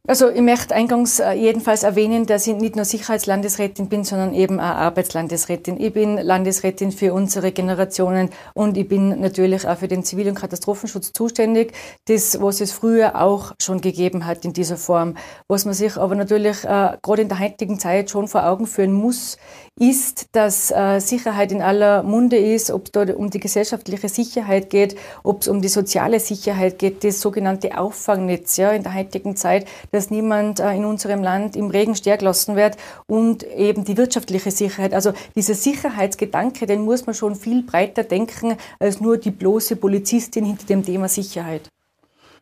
Also 0.08 0.30
ich 0.30 0.40
möchte 0.40 0.74
eingangs 0.74 1.20
äh, 1.20 1.32
jedenfalls 1.32 1.82
erwähnen, 1.82 2.24
dass 2.24 2.46
ich 2.46 2.56
nicht 2.56 2.76
nur 2.76 2.86
Sicherheitslandesrätin 2.86 3.90
bin, 3.90 4.04
sondern 4.04 4.32
eben 4.32 4.58
auch 4.58 4.62
Arbeitslandesrätin. 4.62 5.78
Ich 5.78 5.92
bin 5.92 6.16
Landesrätin 6.16 6.92
für 6.92 7.12
unsere 7.12 7.52
Generationen 7.52 8.30
und 8.54 8.78
ich 8.78 8.88
bin 8.88 9.20
natürlich 9.20 9.68
auch 9.68 9.76
für 9.76 9.86
den 9.86 10.04
Zivil- 10.04 10.30
und 10.30 10.34
Katastrophenschutz 10.34 11.12
zuständig. 11.12 11.74
Das, 12.06 12.40
was 12.40 12.62
es 12.62 12.72
früher 12.72 13.20
auch 13.20 13.52
schon 13.60 13.82
gegeben 13.82 14.24
hat 14.24 14.46
in 14.46 14.54
dieser 14.54 14.78
Form. 14.78 15.14
Was 15.46 15.66
man 15.66 15.74
sich 15.74 15.98
aber 15.98 16.14
natürlich 16.14 16.64
äh, 16.64 16.96
gerade 17.02 17.20
in 17.20 17.28
der 17.28 17.40
heutigen 17.40 17.78
Zeit 17.78 18.08
schon 18.08 18.28
vor 18.28 18.46
Augen 18.46 18.66
führen 18.66 18.92
muss, 18.92 19.36
ist, 19.78 20.26
dass 20.32 20.70
äh, 20.70 21.00
Sicherheit 21.00 21.52
in 21.52 21.62
aller 21.62 22.02
Munde 22.02 22.36
ist, 22.36 22.70
ob 22.70 22.86
es 22.86 22.92
dort 22.92 23.14
um 23.14 23.30
die 23.30 23.40
gesellschaftliche 23.40 24.08
Sicherheit 24.08 24.70
geht, 24.70 24.96
ob 25.22 25.42
es 25.42 25.48
um 25.48 25.62
die 25.62 25.68
soziale 25.68 26.20
Sicherheit 26.20 26.78
geht, 26.78 27.04
das 27.04 27.20
sogenannte 27.20 27.78
Auffangnetz 27.78 28.56
ja, 28.56 28.72
in 28.72 28.82
der 28.82 28.94
heutigen 28.94 29.36
Zeit, 29.36 29.66
dass 29.92 30.10
niemand 30.10 30.60
äh, 30.60 30.72
in 30.74 30.84
unserem 30.84 31.22
Land 31.22 31.56
im 31.56 31.70
Regen 31.70 31.94
stehen 31.94 32.18
gelassen 32.18 32.56
wird 32.56 32.76
und 33.06 33.44
eben 33.44 33.84
die 33.84 33.96
wirtschaftliche 33.96 34.50
Sicherheit. 34.50 34.94
Also 34.94 35.12
dieser 35.36 35.54
Sicherheitsgedanke, 35.54 36.66
den 36.66 36.82
muss 36.82 37.06
man 37.06 37.14
schon 37.14 37.36
viel 37.36 37.62
breiter 37.62 38.02
denken 38.02 38.56
als 38.78 39.00
nur 39.00 39.18
die 39.18 39.30
bloße 39.30 39.76
Polizistin 39.76 40.44
hinter 40.44 40.66
dem 40.66 40.84
Thema 40.84 41.08
Sicherheit. 41.08 41.68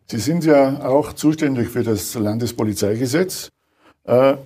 Sie 0.08 0.18
sind 0.18 0.44
ja 0.44 0.86
auch 0.86 1.12
zuständig 1.12 1.68
für 1.68 1.82
das 1.82 2.14
Landespolizeigesetz. 2.14 3.50
Äh, 4.04 4.36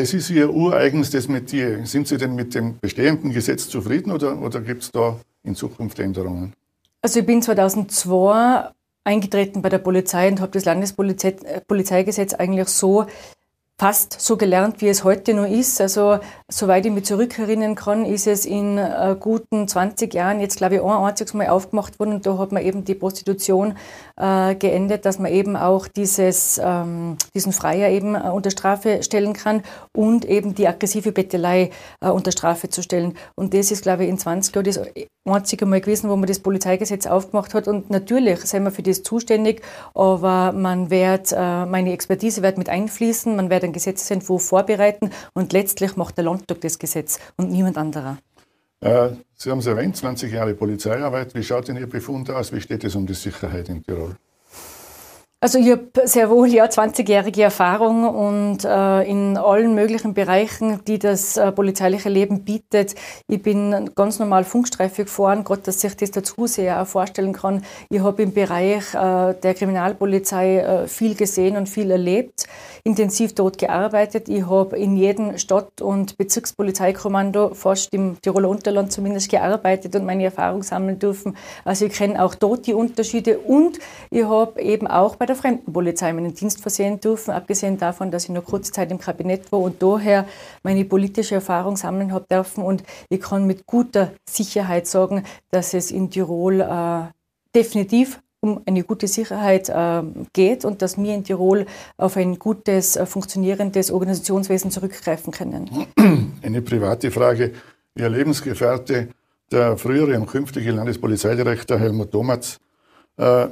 das 0.00 0.14
ist 0.14 0.30
Ihr 0.30 0.50
ureigenstes 0.50 1.28
Metier. 1.28 1.84
Sind 1.84 2.08
Sie 2.08 2.16
denn 2.16 2.34
mit 2.34 2.54
dem 2.54 2.78
bestehenden 2.80 3.32
Gesetz 3.32 3.68
zufrieden 3.68 4.12
oder, 4.12 4.40
oder 4.40 4.62
gibt 4.62 4.82
es 4.82 4.90
da 4.90 5.20
in 5.44 5.54
Zukunft 5.54 5.98
Änderungen? 5.98 6.54
Also 7.02 7.20
ich 7.20 7.26
bin 7.26 7.42
2002 7.42 8.70
eingetreten 9.04 9.60
bei 9.60 9.68
der 9.68 9.78
Polizei 9.78 10.28
und 10.28 10.40
habe 10.40 10.52
das 10.52 10.64
Landespolizeigesetz 10.64 12.32
eigentlich 12.32 12.68
so 12.68 13.04
fast 13.80 14.20
so 14.20 14.36
gelernt, 14.36 14.82
wie 14.82 14.88
es 14.88 15.04
heute 15.04 15.32
nur 15.32 15.46
ist. 15.46 15.80
Also, 15.80 16.18
soweit 16.48 16.84
ich 16.84 16.92
mich 16.92 17.06
zurückerinnern 17.06 17.76
kann, 17.76 18.04
ist 18.04 18.26
es 18.26 18.44
in 18.44 18.76
äh, 18.76 19.16
guten 19.18 19.66
20 19.66 20.12
Jahren 20.12 20.38
jetzt, 20.38 20.58
glaube 20.58 20.74
ich, 20.74 20.82
ein 20.82 20.90
einziges 20.90 21.32
Mal 21.32 21.48
aufgemacht 21.48 21.98
worden 21.98 22.12
und 22.12 22.26
da 22.26 22.36
hat 22.36 22.52
man 22.52 22.62
eben 22.62 22.84
die 22.84 22.94
Prostitution 22.94 23.78
äh, 24.18 24.54
geendet, 24.54 25.06
dass 25.06 25.18
man 25.18 25.32
eben 25.32 25.56
auch 25.56 25.88
dieses, 25.88 26.60
ähm, 26.62 27.16
diesen 27.34 27.52
Freier 27.54 27.88
eben 27.88 28.16
äh, 28.16 28.28
unter 28.28 28.50
Strafe 28.50 29.02
stellen 29.02 29.32
kann 29.32 29.62
und 29.96 30.26
eben 30.26 30.54
die 30.54 30.68
aggressive 30.68 31.12
Bettelei 31.12 31.70
äh, 32.02 32.10
unter 32.10 32.32
Strafe 32.32 32.68
zu 32.68 32.82
stellen. 32.82 33.16
Und 33.34 33.54
das 33.54 33.70
ist, 33.70 33.82
glaube 33.82 34.04
ich, 34.04 34.10
in 34.10 34.18
20 34.18 34.54
Jahren 34.54 34.66
das 34.66 34.78
einzige 35.24 35.64
Mal 35.64 35.80
gewesen, 35.80 36.10
wo 36.10 36.16
man 36.16 36.26
das 36.26 36.40
Polizeigesetz 36.40 37.06
aufgemacht 37.06 37.54
hat. 37.54 37.66
Und 37.66 37.88
natürlich 37.88 38.40
sind 38.40 38.64
wir 38.64 38.72
für 38.72 38.82
das 38.82 39.02
zuständig, 39.02 39.62
aber 39.94 40.52
man 40.52 40.90
wird, 40.90 41.32
äh, 41.32 41.64
meine 41.64 41.92
Expertise 41.92 42.42
wird 42.42 42.58
mit 42.58 42.68
einfließen, 42.68 43.34
man 43.36 43.48
wird 43.48 43.69
einen 43.70 43.74
Gesetzentwurf 43.74 44.44
vorbereiten 44.44 45.10
und 45.34 45.52
letztlich 45.52 45.96
macht 45.96 46.16
der 46.16 46.24
Landtag 46.24 46.60
das 46.60 46.78
Gesetz 46.78 47.18
und 47.36 47.50
niemand 47.50 47.78
anderer. 47.78 48.18
Äh, 48.80 49.10
Sie 49.34 49.50
haben 49.50 49.58
es 49.58 49.66
erwähnt, 49.66 49.96
20 49.96 50.32
Jahre 50.32 50.54
Polizeiarbeit. 50.54 51.34
Wie 51.34 51.42
schaut 51.42 51.68
denn 51.68 51.76
Ihr 51.76 51.88
Befund 51.88 52.30
aus? 52.30 52.52
Wie 52.52 52.60
steht 52.60 52.84
es 52.84 52.94
um 52.94 53.06
die 53.06 53.14
Sicherheit 53.14 53.68
in 53.68 53.82
Tirol? 53.82 54.16
Also 55.42 55.58
ich 55.58 55.70
habe 55.70 55.88
sehr 56.04 56.28
wohl 56.28 56.48
ja 56.48 56.66
20-jährige 56.66 57.44
Erfahrung 57.44 58.06
und 58.06 58.62
äh, 58.62 59.10
in 59.10 59.38
allen 59.38 59.74
möglichen 59.74 60.12
Bereichen, 60.12 60.84
die 60.84 60.98
das 60.98 61.38
äh, 61.38 61.50
polizeiliche 61.50 62.10
Leben 62.10 62.44
bietet. 62.44 62.94
Ich 63.26 63.42
bin 63.42 63.88
ganz 63.94 64.18
normal 64.18 64.44
Funkstreife 64.44 65.04
gefahren, 65.04 65.42
gerade 65.42 65.62
dass 65.62 65.80
sich 65.80 65.96
das 65.96 66.10
der 66.10 66.24
Zuseher 66.24 66.82
auch 66.82 66.86
vorstellen 66.86 67.32
kann. 67.32 67.64
Ich 67.88 68.00
habe 68.00 68.22
im 68.22 68.34
Bereich 68.34 68.92
äh, 68.92 69.32
der 69.32 69.54
Kriminalpolizei 69.54 70.58
äh, 70.58 70.88
viel 70.88 71.14
gesehen 71.14 71.56
und 71.56 71.70
viel 71.70 71.90
erlebt, 71.90 72.44
intensiv 72.84 73.34
dort 73.34 73.56
gearbeitet. 73.56 74.28
Ich 74.28 74.46
habe 74.46 74.76
in 74.76 74.94
jedem 74.94 75.38
Stadt- 75.38 75.80
und 75.80 76.18
Bezirkspolizeikommando 76.18 77.54
fast 77.54 77.94
im 77.94 78.20
Tiroler 78.20 78.50
Unterland 78.50 78.92
zumindest 78.92 79.30
gearbeitet 79.30 79.96
und 79.96 80.04
meine 80.04 80.24
Erfahrung 80.24 80.62
sammeln 80.62 80.98
dürfen. 80.98 81.34
Also 81.64 81.86
ich 81.86 81.94
kenne 81.94 82.22
auch 82.22 82.34
dort 82.34 82.66
die 82.66 82.74
Unterschiede 82.74 83.38
und 83.38 83.78
ich 84.10 84.24
habe 84.24 84.60
eben 84.60 84.86
auch 84.86 85.16
bei 85.16 85.29
der 85.30 85.36
Fremdenpolizei 85.36 86.12
meinen 86.12 86.34
Dienst 86.34 86.60
versehen 86.60 87.00
dürfen, 87.00 87.30
abgesehen 87.30 87.78
davon, 87.78 88.10
dass 88.10 88.24
ich 88.24 88.30
nur 88.30 88.44
kurze 88.44 88.72
Zeit 88.72 88.90
im 88.90 88.98
Kabinett 88.98 89.50
war 89.52 89.60
und 89.60 89.82
daher 89.82 90.26
meine 90.62 90.84
politische 90.84 91.36
Erfahrung 91.36 91.76
sammeln 91.76 92.12
habe 92.12 92.26
dürfen. 92.30 92.64
Und 92.64 92.82
ich 93.08 93.20
kann 93.20 93.46
mit 93.46 93.66
guter 93.66 94.12
Sicherheit 94.28 94.86
sagen, 94.86 95.24
dass 95.50 95.72
es 95.72 95.90
in 95.90 96.10
Tirol 96.10 96.60
äh, 96.60 97.02
definitiv 97.54 98.20
um 98.40 98.62
eine 98.66 98.82
gute 98.82 99.06
Sicherheit 99.06 99.68
äh, 99.68 100.02
geht 100.32 100.64
und 100.64 100.82
dass 100.82 100.98
wir 100.98 101.14
in 101.14 101.24
Tirol 101.24 101.66
auf 101.96 102.16
ein 102.16 102.38
gutes, 102.38 102.96
äh, 102.96 103.06
funktionierendes 103.06 103.90
Organisationswesen 103.90 104.70
zurückgreifen 104.70 105.32
können. 105.32 105.70
Eine 106.42 106.62
private 106.62 107.10
Frage. 107.10 107.52
Ihr 107.94 108.08
Lebensgefährte, 108.08 109.08
der 109.52 109.76
frühere 109.76 110.18
und 110.18 110.26
künftige 110.26 110.72
Landespolizeidirektor 110.72 111.78
Helmut 111.78 112.14
Domatz, 112.14 112.58
äh, 113.18 113.48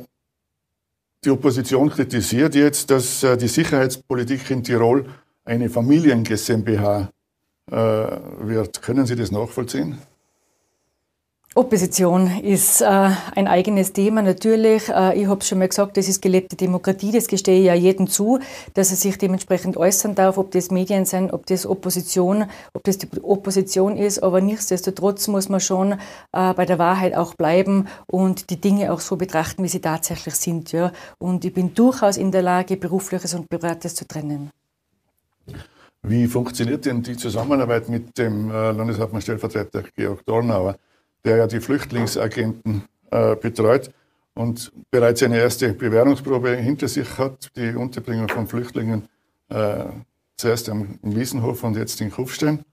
die 1.24 1.30
Opposition 1.30 1.90
kritisiert 1.90 2.54
jetzt, 2.54 2.90
dass 2.90 3.22
äh, 3.22 3.36
die 3.36 3.48
Sicherheitspolitik 3.48 4.50
in 4.50 4.62
Tirol 4.62 5.06
eine 5.44 5.68
Familien-GmbH 5.68 7.10
äh, 7.70 7.74
wird. 7.74 8.82
Können 8.82 9.06
Sie 9.06 9.16
das 9.16 9.30
nachvollziehen? 9.30 9.98
Opposition 11.58 12.38
ist 12.40 12.82
äh, 12.82 12.86
ein 12.86 13.48
eigenes 13.48 13.92
Thema 13.92 14.22
natürlich. 14.22 14.88
Äh, 14.90 15.20
ich 15.20 15.26
habe 15.26 15.42
schon 15.42 15.58
mal 15.58 15.66
gesagt, 15.66 15.96
das 15.96 16.06
ist 16.06 16.22
gelebte 16.22 16.54
Demokratie, 16.54 17.10
das 17.10 17.26
gestehe 17.26 17.58
ich 17.58 17.66
ja 17.66 17.74
jedem 17.74 18.06
zu, 18.06 18.38
dass 18.74 18.92
er 18.92 18.96
sich 18.96 19.18
dementsprechend 19.18 19.76
äußern 19.76 20.14
darf, 20.14 20.38
ob 20.38 20.52
das 20.52 20.70
Medien 20.70 21.04
sind, 21.04 21.32
ob 21.32 21.46
das 21.46 21.66
Opposition, 21.66 22.44
ob 22.74 22.84
das 22.84 22.98
die 22.98 23.08
Opposition 23.20 23.96
ist. 23.96 24.22
Aber 24.22 24.40
nichtsdestotrotz 24.40 25.26
muss 25.26 25.48
man 25.48 25.58
schon 25.58 25.94
äh, 26.30 26.54
bei 26.54 26.64
der 26.64 26.78
Wahrheit 26.78 27.16
auch 27.16 27.34
bleiben 27.34 27.88
und 28.06 28.50
die 28.50 28.60
Dinge 28.60 28.92
auch 28.92 29.00
so 29.00 29.16
betrachten, 29.16 29.64
wie 29.64 29.68
sie 29.68 29.80
tatsächlich 29.80 30.36
sind. 30.36 30.70
Ja. 30.70 30.92
Und 31.18 31.44
ich 31.44 31.52
bin 31.52 31.74
durchaus 31.74 32.18
in 32.18 32.30
der 32.30 32.42
Lage, 32.42 32.76
berufliches 32.76 33.34
und 33.34 33.50
privates 33.50 33.96
zu 33.96 34.06
trennen. 34.06 34.52
Wie 36.04 36.28
funktioniert 36.28 36.86
denn 36.86 37.02
die 37.02 37.16
Zusammenarbeit 37.16 37.88
mit 37.88 38.16
dem 38.16 38.48
äh, 38.48 38.70
Landeshauptmann 38.70 39.22
Stellvertreter 39.22 39.82
Georg 39.96 40.24
Dornauer? 40.24 40.76
Der 41.24 41.36
ja 41.36 41.46
die 41.46 41.60
Flüchtlingsagenten 41.60 42.84
äh, 43.10 43.36
betreut 43.36 43.90
und 44.34 44.72
bereits 44.90 45.22
eine 45.22 45.38
erste 45.38 45.72
Bewährungsprobe 45.72 46.56
hinter 46.56 46.88
sich 46.88 47.18
hat, 47.18 47.50
die 47.56 47.74
Unterbringung 47.74 48.28
von 48.28 48.46
Flüchtlingen 48.46 49.08
äh, 49.48 49.86
zuerst 50.36 50.68
am 50.68 50.98
Wiesenhof 51.02 51.64
und 51.64 51.76
jetzt 51.76 52.00
in 52.00 52.10
Kufstein. 52.10 52.64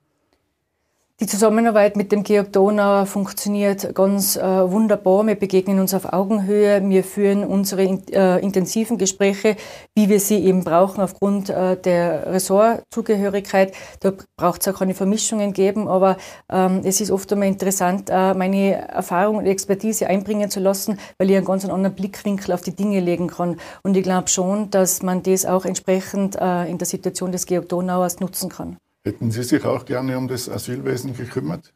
Die 1.22 1.27
Zusammenarbeit 1.27 1.95
mit 1.95 2.12
dem 2.12 2.24
Georg 2.24 2.51
Donauer 2.51 3.05
funktioniert 3.05 3.95
ganz 3.95 4.36
äh, 4.36 4.41
wunderbar. 4.43 5.25
Wir 5.25 5.36
begegnen 5.36 5.79
uns 5.79 5.93
auf 5.93 6.12
Augenhöhe. 6.12 6.81
Wir 6.89 7.05
führen 7.05 7.45
unsere 7.45 7.84
äh, 7.84 8.43
intensiven 8.43 8.98
Gespräche, 8.98 9.55
wie 9.95 10.10
wir 10.10 10.19
sie 10.19 10.43
eben 10.43 10.65
brauchen 10.65 11.00
aufgrund 11.00 11.50
äh, 11.50 11.77
der 11.77 12.34
Ressortzugehörigkeit. 12.34 13.74
Da 14.01 14.12
braucht 14.36 14.60
es 14.60 14.67
auch 14.67 14.77
keine 14.77 14.93
Vermischungen 14.93 15.53
geben, 15.53 15.88
aber 15.88 16.17
ähm, 16.51 16.81
es 16.84 17.00
ist 17.00 17.12
oft 17.12 17.31
einmal 17.31 17.48
interessant, 17.48 18.10
äh, 18.10 18.34
meine 18.34 18.74
Erfahrung 18.89 19.38
und 19.38 19.45
Expertise 19.45 20.07
einbringen 20.07 20.50
zu 20.50 20.60
lassen, 20.60 21.00
weil 21.17 21.29
ich 21.29 21.38
einen 21.38 21.45
ganz 21.45 21.63
anderen 21.63 21.95
Blickwinkel 21.95 22.53
auf 22.53 22.62
die 22.62 22.75
Dinge 22.75 23.00
legen 23.00 23.27
kann. 23.27 23.55
Und 23.84 23.95
ich 23.95 24.03
glaube 24.03 24.27
schon, 24.27 24.69
dass 24.69 25.01
man 25.01 25.24
das 25.24 25.45
auch 25.45 25.63
entsprechend 25.63 26.36
äh, 26.36 26.69
in 26.69 26.77
der 26.77 26.88
Situation 26.88 27.31
des 27.31 27.45
Georg 27.45 27.69
Donauers 27.69 28.19
nutzen 28.19 28.50
kann. 28.50 28.75
Hätten 29.06 29.30
Sie 29.30 29.44
sich 29.44 29.64
auch 29.64 29.86
gerne 29.86 30.18
um 30.18 30.28
das 30.28 30.50
Asylwesen 30.50 31.16
gekümmert? 31.16 31.72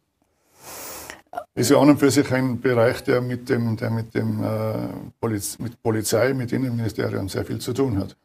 Ist 1.53 1.69
ja 1.69 1.77
an 1.77 1.91
und 1.91 1.99
für 1.99 2.09
sich 2.09 2.31
ein 2.33 2.59
Bereich, 2.59 3.03
der 3.03 3.21
mit 3.21 3.49
dem, 3.49 3.77
der 3.77 3.91
mit 3.91 4.15
dem 4.15 4.43
äh, 4.43 4.87
Poliz 5.19 5.59
mit 5.59 5.79
Polizei, 5.83 6.33
mit 6.33 6.51
Innenministerium 6.51 7.29
sehr 7.29 7.45
viel 7.45 7.59
zu 7.59 7.71
tun 7.73 7.99
hat. 7.99 8.17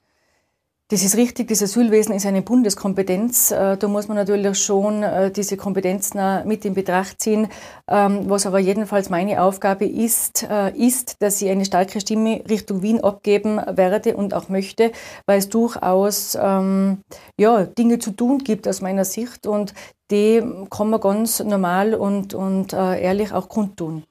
Das 0.89 1.03
ist 1.03 1.17
richtig, 1.17 1.49
das 1.49 1.63
Asylwesen 1.63 2.15
ist 2.15 2.27
eine 2.27 2.43
Bundeskompetenz. 2.43 3.51
Äh, 3.51 3.79
da 3.79 3.89
muss 3.89 4.07
man 4.07 4.19
natürlich 4.19 4.59
schon 4.59 5.03
äh, 5.03 5.31
diese 5.31 5.57
Kompetenzen 5.57 6.21
mit 6.47 6.67
in 6.67 6.75
Betracht 6.75 7.23
ziehen. 7.23 7.49
Ähm, 7.89 8.29
was 8.29 8.45
aber 8.45 8.59
jedenfalls 8.59 9.09
meine 9.09 9.41
Aufgabe 9.41 9.87
ist, 9.87 10.43
äh, 10.43 10.77
ist, 10.77 11.23
dass 11.23 11.41
ich 11.41 11.49
eine 11.49 11.65
starke 11.65 12.01
Stimme 12.01 12.45
Richtung 12.51 12.83
Wien 12.83 13.03
abgeben 13.03 13.57
werde 13.57 14.15
und 14.15 14.35
auch 14.35 14.51
möchte, 14.51 14.93
weil 15.25 15.39
es 15.39 15.49
durchaus 15.49 16.37
ähm, 16.39 16.99
ja, 17.39 17.65
Dinge 17.65 17.99
zu 17.99 18.11
tun 18.11 18.45
gibt 18.45 18.69
aus 18.69 18.83
meiner 18.83 19.07
Sicht 19.07 19.47
und 19.47 19.73
die 20.11 20.43
kann 20.69 20.91
man 20.91 21.01
ganz 21.01 21.41
normal 21.41 21.95
und, 21.95 22.35
und 22.35 22.75
ehrlich 22.75 23.33
auch 23.33 23.49
kundtun. 23.49 24.05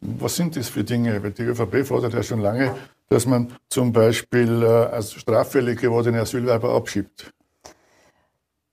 Was 0.00 0.36
sind 0.36 0.56
das 0.56 0.68
für 0.68 0.82
Dinge? 0.82 1.20
Die 1.30 1.42
ÖVP 1.42 1.86
fordert 1.86 2.14
ja 2.14 2.22
schon 2.22 2.40
lange 2.40 2.74
dass 3.08 3.26
man 3.26 3.52
zum 3.68 3.92
Beispiel 3.92 4.62
äh, 4.62 4.66
als 4.66 5.12
straffällig 5.12 5.80
gewordene 5.80 6.20
Asylwerber 6.20 6.74
abschiebt? 6.74 7.32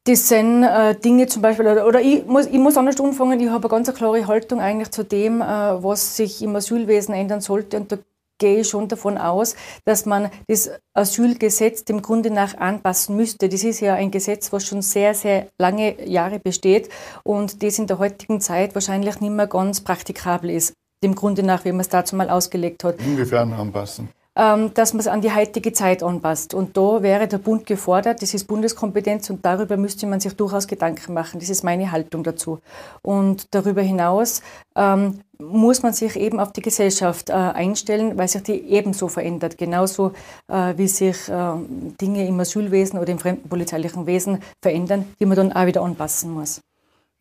Das 0.05 0.27
sind 0.27 0.63
äh, 0.63 0.95
Dinge 0.95 1.27
zum 1.27 1.41
Beispiel, 1.41 1.65
oder, 1.65 1.87
oder 1.87 2.01
ich, 2.01 2.25
muss, 2.25 2.47
ich 2.47 2.59
muss 2.59 2.75
anders 2.75 2.99
anfangen, 2.99 3.39
ich 3.39 3.47
habe 3.49 3.69
eine 3.69 3.69
ganz 3.69 3.93
klare 3.93 4.27
Haltung 4.27 4.59
eigentlich 4.59 4.91
zu 4.91 5.03
dem, 5.03 5.39
äh, 5.39 5.45
was 5.45 6.17
sich 6.17 6.41
im 6.41 6.55
Asylwesen 6.57 7.15
ändern 7.15 7.39
sollte. 7.39 7.77
Und 7.77 7.91
da 7.91 7.97
gehe 8.37 8.59
ich 8.59 8.67
schon 8.67 8.89
davon 8.89 9.17
aus, 9.17 9.55
dass 9.85 10.05
man 10.05 10.29
das 10.47 10.71
Asylgesetz 10.93 11.85
dem 11.85 12.01
Grunde 12.01 12.31
nach 12.31 12.57
anpassen 12.57 13.15
müsste. 13.15 13.47
Das 13.47 13.63
ist 13.63 13.79
ja 13.79 13.93
ein 13.93 14.11
Gesetz, 14.11 14.51
was 14.51 14.65
schon 14.65 14.81
sehr, 14.81 15.13
sehr 15.13 15.47
lange 15.57 16.05
Jahre 16.05 16.39
besteht 16.39 16.89
und 17.23 17.63
das 17.63 17.79
in 17.79 17.87
der 17.87 17.99
heutigen 17.99 18.41
Zeit 18.41 18.75
wahrscheinlich 18.75 19.21
nicht 19.21 19.31
mehr 19.31 19.47
ganz 19.47 19.79
praktikabel 19.81 20.49
ist. 20.49 20.73
Dem 21.01 21.15
Grunde 21.15 21.43
nach, 21.43 21.63
wie 21.63 21.71
man 21.71 21.81
es 21.81 21.89
dazu 21.89 22.17
mal 22.17 22.29
ausgelegt 22.29 22.83
hat. 22.83 22.99
Inwiefern 22.99 23.53
anpassen? 23.53 24.09
Ähm, 24.35 24.73
dass 24.73 24.93
man 24.93 24.99
es 24.99 25.07
an 25.07 25.21
die 25.21 25.31
heutige 25.31 25.73
Zeit 25.73 26.01
anpasst. 26.01 26.55
Und 26.55 26.75
da 26.75 27.03
wäre 27.03 27.27
der 27.27 27.37
Bund 27.37 27.67
gefordert, 27.67 28.23
das 28.23 28.33
ist 28.33 28.47
Bundeskompetenz 28.47 29.29
und 29.29 29.45
darüber 29.45 29.77
müsste 29.77 30.07
man 30.07 30.19
sich 30.19 30.33
durchaus 30.33 30.67
Gedanken 30.67 31.13
machen. 31.13 31.39
Das 31.39 31.51
ist 31.51 31.63
meine 31.63 31.91
Haltung 31.91 32.23
dazu. 32.23 32.59
Und 33.03 33.53
darüber 33.53 33.83
hinaus 33.83 34.41
ähm, 34.75 35.19
muss 35.37 35.83
man 35.83 35.93
sich 35.93 36.15
eben 36.15 36.39
auf 36.39 36.51
die 36.51 36.63
Gesellschaft 36.63 37.29
äh, 37.29 37.33
einstellen, 37.33 38.17
weil 38.17 38.27
sich 38.27 38.41
die 38.41 38.59
ebenso 38.71 39.07
verändert. 39.07 39.59
Genauso 39.59 40.13
äh, 40.47 40.73
wie 40.77 40.87
sich 40.87 41.29
äh, 41.29 41.53
Dinge 42.01 42.27
im 42.27 42.39
Asylwesen 42.39 42.97
oder 42.97 43.11
im 43.11 43.19
fremdenpolizeilichen 43.19 44.07
Wesen 44.07 44.39
verändern, 44.63 45.05
die 45.19 45.27
man 45.27 45.37
dann 45.37 45.53
auch 45.53 45.67
wieder 45.67 45.83
anpassen 45.83 46.31
muss. 46.31 46.59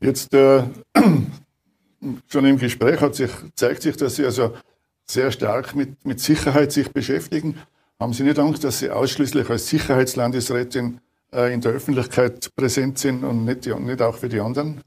Jetzt 0.01 0.33
äh, 0.33 0.63
schon 2.27 2.45
im 2.47 2.57
Gespräch 2.57 3.01
sich, 3.15 3.31
zeigt 3.55 3.83
sich, 3.83 3.99
dass 3.99 4.17
Sie 4.17 4.25
also 4.25 4.53
sehr 5.07 5.31
stark 5.33 5.75
mit, 5.75 6.05
mit 6.05 6.21
Sicherheit 6.21 6.73
sich 6.73 6.91
beschäftigen. 6.93 7.59
Haben 8.01 8.13
Sie 8.13 8.25
nicht 8.25 8.39
Angst, 8.39 8.65
dass 8.65 8.79
Sie 8.79 8.91
ausschließlich 8.91 9.49
als 9.49 9.69
Sicherheitslandesrätin 9.69 11.01
äh, 11.33 11.53
in 11.53 11.61
der 11.61 11.73
Öffentlichkeit 11.73 12.51
präsent 12.57 12.99
sind 12.99 13.25
und 13.25 13.45
nicht, 13.45 13.65
die, 13.65 13.75
nicht 13.75 14.03
auch 14.03 14.17
für 14.17 14.29
die 14.29 14.41
anderen? 14.41 14.81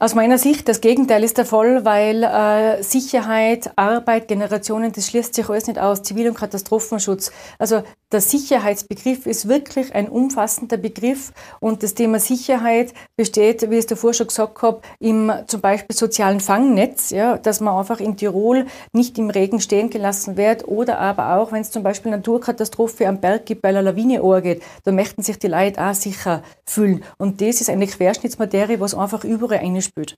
Aus 0.00 0.14
meiner 0.14 0.38
Sicht, 0.38 0.68
das 0.68 0.80
Gegenteil 0.80 1.24
ist 1.24 1.38
der 1.38 1.44
Fall, 1.44 1.84
weil 1.84 2.22
äh, 2.22 2.84
Sicherheit, 2.84 3.72
Arbeit, 3.74 4.28
Generationen, 4.28 4.92
das 4.92 5.08
schließt 5.08 5.34
sich 5.34 5.48
alles 5.48 5.66
nicht 5.66 5.80
aus. 5.80 6.04
Zivil- 6.04 6.28
und 6.28 6.36
Katastrophenschutz. 6.36 7.32
Also 7.58 7.82
der 8.10 8.22
Sicherheitsbegriff 8.22 9.26
ist 9.26 9.48
wirklich 9.48 9.94
ein 9.94 10.08
umfassender 10.08 10.78
Begriff 10.78 11.32
und 11.60 11.82
das 11.82 11.94
Thema 11.94 12.18
Sicherheit 12.18 12.94
besteht, 13.16 13.68
wie 13.70 13.74
ich 13.74 13.80
es 13.80 13.86
davor 13.86 14.14
schon 14.14 14.28
gesagt 14.28 14.62
habe, 14.62 14.80
im 14.98 15.30
zum 15.46 15.60
Beispiel 15.60 15.94
sozialen 15.94 16.40
Fangnetz, 16.40 17.10
ja, 17.10 17.36
dass 17.36 17.60
man 17.60 17.76
einfach 17.76 18.00
in 18.00 18.16
Tirol 18.16 18.66
nicht 18.92 19.18
im 19.18 19.28
Regen 19.28 19.60
stehen 19.60 19.90
gelassen 19.90 20.38
wird 20.38 20.66
oder 20.66 20.98
aber 20.98 21.36
auch, 21.36 21.52
wenn 21.52 21.60
es 21.60 21.70
zum 21.70 21.82
Beispiel 21.82 22.10
Naturkatastrophe 22.10 23.06
am 23.06 23.20
Berg 23.20 23.44
gibt, 23.44 23.62
weil 23.62 23.76
eine 23.76 23.90
Lawine 23.90 24.22
geht, 24.40 24.62
dann 24.84 24.94
möchten 24.94 25.22
sich 25.22 25.38
die 25.38 25.48
Leute 25.48 25.82
auch 25.82 25.94
sicher 25.94 26.42
fühlen. 26.64 27.04
Und 27.18 27.42
das 27.42 27.60
ist 27.60 27.68
eine 27.68 27.86
Querschnittsmaterie, 27.86 28.80
was 28.80 28.94
einfach 28.94 29.24
überall 29.24 29.58
einspielt. 29.58 30.16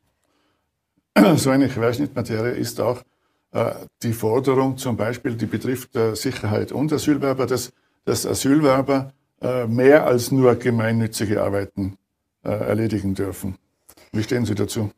So 1.37 1.51
eine 1.51 1.69
Querschnittsmaterie 1.69 2.57
ist 2.57 2.81
auch 2.81 3.03
äh, 3.53 3.73
die 4.03 4.13
Forderung 4.13 4.79
zum 4.79 4.97
Beispiel, 4.97 5.35
die 5.35 5.47
betrifft 5.47 5.97
äh, 5.97 6.15
Sicherheit 6.15 6.71
und 6.71 6.93
Asylwerber, 6.93 7.47
dass, 7.47 7.73
dass 8.05 8.27
Asylwerber 8.27 9.13
äh, 9.41 9.67
mehr 9.67 10.07
als 10.07 10.31
nur 10.31 10.55
gemeinnützige 10.57 11.43
Arbeiten 11.43 11.97
erledigen 12.43 13.15
dürfen. 13.15 13.59
Wie 14.13 14.23
stehen 14.23 14.47
Sie 14.47 14.55
dazu? 14.55 14.91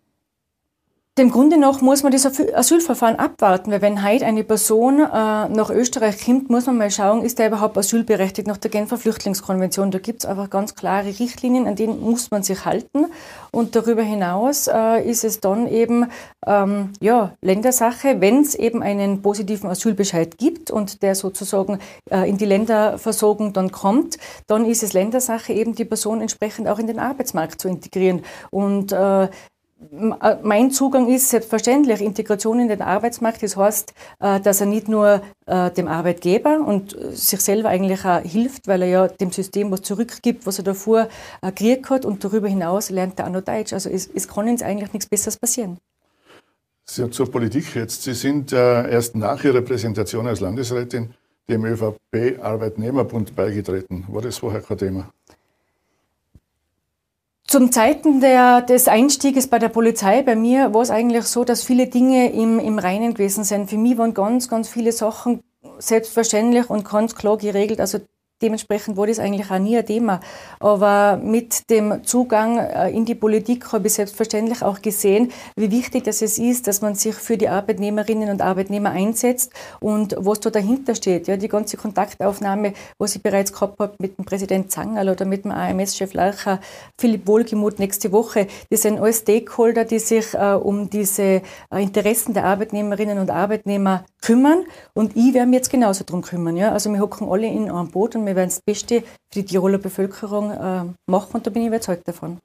Dem 1.18 1.30
Grunde 1.30 1.58
nach 1.58 1.82
muss 1.82 2.02
man 2.02 2.10
das 2.10 2.24
Asylverfahren 2.24 3.16
abwarten, 3.16 3.70
weil 3.70 3.82
wenn 3.82 4.02
heute 4.02 4.24
eine 4.24 4.44
Person 4.44 4.98
äh, 4.98 5.04
nach 5.04 5.68
Österreich 5.68 6.24
kommt, 6.24 6.48
muss 6.48 6.64
man 6.64 6.78
mal 6.78 6.90
schauen, 6.90 7.22
ist 7.22 7.38
er 7.38 7.48
überhaupt 7.48 7.76
asylberechtigt 7.76 8.48
nach 8.48 8.56
der 8.56 8.70
Genfer 8.70 8.96
Flüchtlingskonvention. 8.96 9.90
Da 9.90 9.98
gibt 9.98 10.24
es 10.24 10.26
einfach 10.26 10.48
ganz 10.48 10.74
klare 10.74 11.08
Richtlinien, 11.08 11.66
an 11.66 11.76
denen 11.76 12.00
muss 12.00 12.30
man 12.30 12.42
sich 12.42 12.64
halten. 12.64 13.08
Und 13.50 13.76
darüber 13.76 14.00
hinaus 14.00 14.68
äh, 14.68 15.06
ist 15.06 15.22
es 15.22 15.40
dann 15.40 15.68
eben 15.68 16.06
ähm, 16.46 16.94
ja, 16.98 17.36
Ländersache, 17.42 18.22
wenn 18.22 18.40
es 18.40 18.54
eben 18.54 18.82
einen 18.82 19.20
positiven 19.20 19.68
Asylbescheid 19.68 20.38
gibt 20.38 20.70
und 20.70 21.02
der 21.02 21.14
sozusagen 21.14 21.78
äh, 22.10 22.26
in 22.26 22.38
die 22.38 22.46
Länderversorgung 22.46 23.52
dann 23.52 23.70
kommt, 23.70 24.16
dann 24.46 24.64
ist 24.64 24.82
es 24.82 24.94
Ländersache, 24.94 25.52
eben 25.52 25.74
die 25.74 25.84
Person 25.84 26.22
entsprechend 26.22 26.68
auch 26.68 26.78
in 26.78 26.86
den 26.86 26.98
Arbeitsmarkt 26.98 27.60
zu 27.60 27.68
integrieren. 27.68 28.24
Und 28.50 28.92
äh, 28.92 29.28
mein 29.90 30.70
Zugang 30.70 31.08
ist 31.08 31.28
selbstverständlich 31.28 32.00
Integration 32.00 32.60
in 32.60 32.68
den 32.68 32.82
Arbeitsmarkt. 32.82 33.42
Das 33.42 33.56
heißt, 33.56 33.92
äh, 34.20 34.40
dass 34.40 34.60
er 34.60 34.66
nicht 34.66 34.88
nur 34.88 35.22
äh, 35.46 35.70
dem 35.70 35.88
Arbeitgeber 35.88 36.60
und 36.60 36.96
sich 37.12 37.40
selber 37.40 37.68
eigentlich 37.68 38.04
auch 38.04 38.20
hilft, 38.20 38.68
weil 38.68 38.82
er 38.82 38.88
ja 38.88 39.08
dem 39.08 39.30
System 39.30 39.70
was 39.70 39.82
zurückgibt, 39.82 40.46
was 40.46 40.58
er 40.58 40.64
davor 40.64 41.08
gekriegt 41.54 41.90
hat 41.90 42.04
und 42.04 42.22
darüber 42.24 42.48
hinaus 42.48 42.90
lernt 42.90 43.18
er 43.18 43.26
auch 43.26 43.30
noch 43.30 43.42
Deutsch. 43.42 43.72
Also 43.72 43.90
es, 43.90 44.08
es 44.14 44.28
kann 44.28 44.48
uns 44.48 44.62
eigentlich 44.62 44.92
nichts 44.92 45.08
Besseres 45.08 45.36
passieren. 45.36 45.78
Sie 46.84 47.08
zur 47.10 47.30
Politik 47.30 47.74
jetzt. 47.74 48.02
Sie 48.02 48.14
sind 48.14 48.52
erst 48.52 49.16
nach 49.16 49.42
Ihrer 49.44 49.62
Präsentation 49.62 50.26
als 50.26 50.40
Landesrätin 50.40 51.14
dem 51.48 51.64
ÖVP-Arbeitnehmerbund 51.64 53.34
beigetreten. 53.34 54.04
War 54.08 54.22
das 54.22 54.38
vorher 54.38 54.60
kein 54.60 54.78
Thema? 54.78 55.10
Zum 57.52 57.70
Zeiten 57.70 58.22
der, 58.22 58.62
des 58.62 58.88
Einstieges 58.88 59.46
bei 59.46 59.58
der 59.58 59.68
Polizei, 59.68 60.22
bei 60.22 60.34
mir 60.34 60.72
war 60.72 60.80
es 60.80 60.88
eigentlich 60.90 61.24
so, 61.24 61.44
dass 61.44 61.62
viele 61.62 61.86
Dinge 61.86 62.32
im, 62.32 62.58
im 62.58 62.78
Reinen 62.78 63.12
gewesen 63.12 63.44
sind. 63.44 63.68
Für 63.68 63.76
mich 63.76 63.98
waren 63.98 64.14
ganz, 64.14 64.48
ganz 64.48 64.70
viele 64.70 64.90
Sachen 64.90 65.42
selbstverständlich 65.78 66.70
und 66.70 66.88
ganz 66.88 67.14
klar 67.14 67.36
geregelt. 67.36 67.78
Also 67.78 67.98
dementsprechend 68.42 68.96
war 68.96 69.06
das 69.06 69.18
eigentlich 69.18 69.50
auch 69.50 69.58
nie 69.58 69.76
ein 69.76 69.86
Thema. 69.86 70.20
Aber 70.60 71.16
mit 71.16 71.70
dem 71.70 72.04
Zugang 72.04 72.58
äh, 72.58 72.90
in 72.90 73.04
die 73.04 73.14
Politik 73.14 73.72
habe 73.72 73.86
ich 73.86 73.94
selbstverständlich 73.94 74.62
auch 74.62 74.82
gesehen, 74.82 75.32
wie 75.56 75.70
wichtig 75.70 76.04
das 76.04 76.20
ist, 76.22 76.66
dass 76.66 76.82
man 76.82 76.94
sich 76.94 77.14
für 77.14 77.36
die 77.36 77.48
Arbeitnehmerinnen 77.48 78.30
und 78.30 78.42
Arbeitnehmer 78.42 78.90
einsetzt 78.90 79.52
und 79.80 80.14
was 80.18 80.40
da 80.40 80.50
dahinter 80.50 80.94
steht. 80.94 81.28
Ja, 81.28 81.36
die 81.36 81.48
ganze 81.48 81.76
Kontaktaufnahme, 81.76 82.72
was 82.98 83.16
ich 83.16 83.22
bereits 83.22 83.52
gehabt 83.52 83.78
habe 83.78 83.94
mit 83.98 84.18
dem 84.18 84.24
Präsident 84.24 84.70
Zangerl 84.70 85.08
oder 85.08 85.24
mit 85.24 85.44
dem 85.44 85.52
AMS-Chef 85.52 86.14
Larcher, 86.14 86.60
Philipp 86.98 87.26
Wohlgemuth 87.26 87.78
nächste 87.78 88.12
Woche, 88.12 88.46
das 88.70 88.82
sind 88.82 88.98
alles 88.98 89.18
Stakeholder, 89.18 89.84
die 89.84 89.98
sich 89.98 90.34
äh, 90.34 90.54
um 90.54 90.90
diese 90.90 91.22
äh, 91.22 91.42
Interessen 91.82 92.34
der 92.34 92.44
Arbeitnehmerinnen 92.44 93.18
und 93.18 93.30
Arbeitnehmer 93.30 94.04
kümmern. 94.22 94.64
Und 94.94 95.16
ich 95.16 95.34
werde 95.34 95.48
mich 95.48 95.58
jetzt 95.58 95.70
genauso 95.70 96.04
darum 96.04 96.22
kümmern. 96.22 96.56
Ja? 96.56 96.72
Also 96.72 96.90
wir 96.90 97.00
hocken 97.00 97.28
alle 97.28 97.46
in 97.46 97.70
einem 97.70 97.90
Boot 97.90 98.16
und 98.16 98.24
wir 98.24 98.31
werden 98.36 98.50
das 98.50 98.60
Beste 98.60 99.02
für 99.30 99.40
die 99.40 99.44
Tiroler 99.44 99.78
Bevölkerung 99.78 100.50
äh, 100.50 100.84
machen 101.06 101.30
und 101.32 101.46
da 101.46 101.50
bin 101.50 101.62
ich 101.62 101.68
überzeugt 101.68 102.06
davon. 102.06 102.38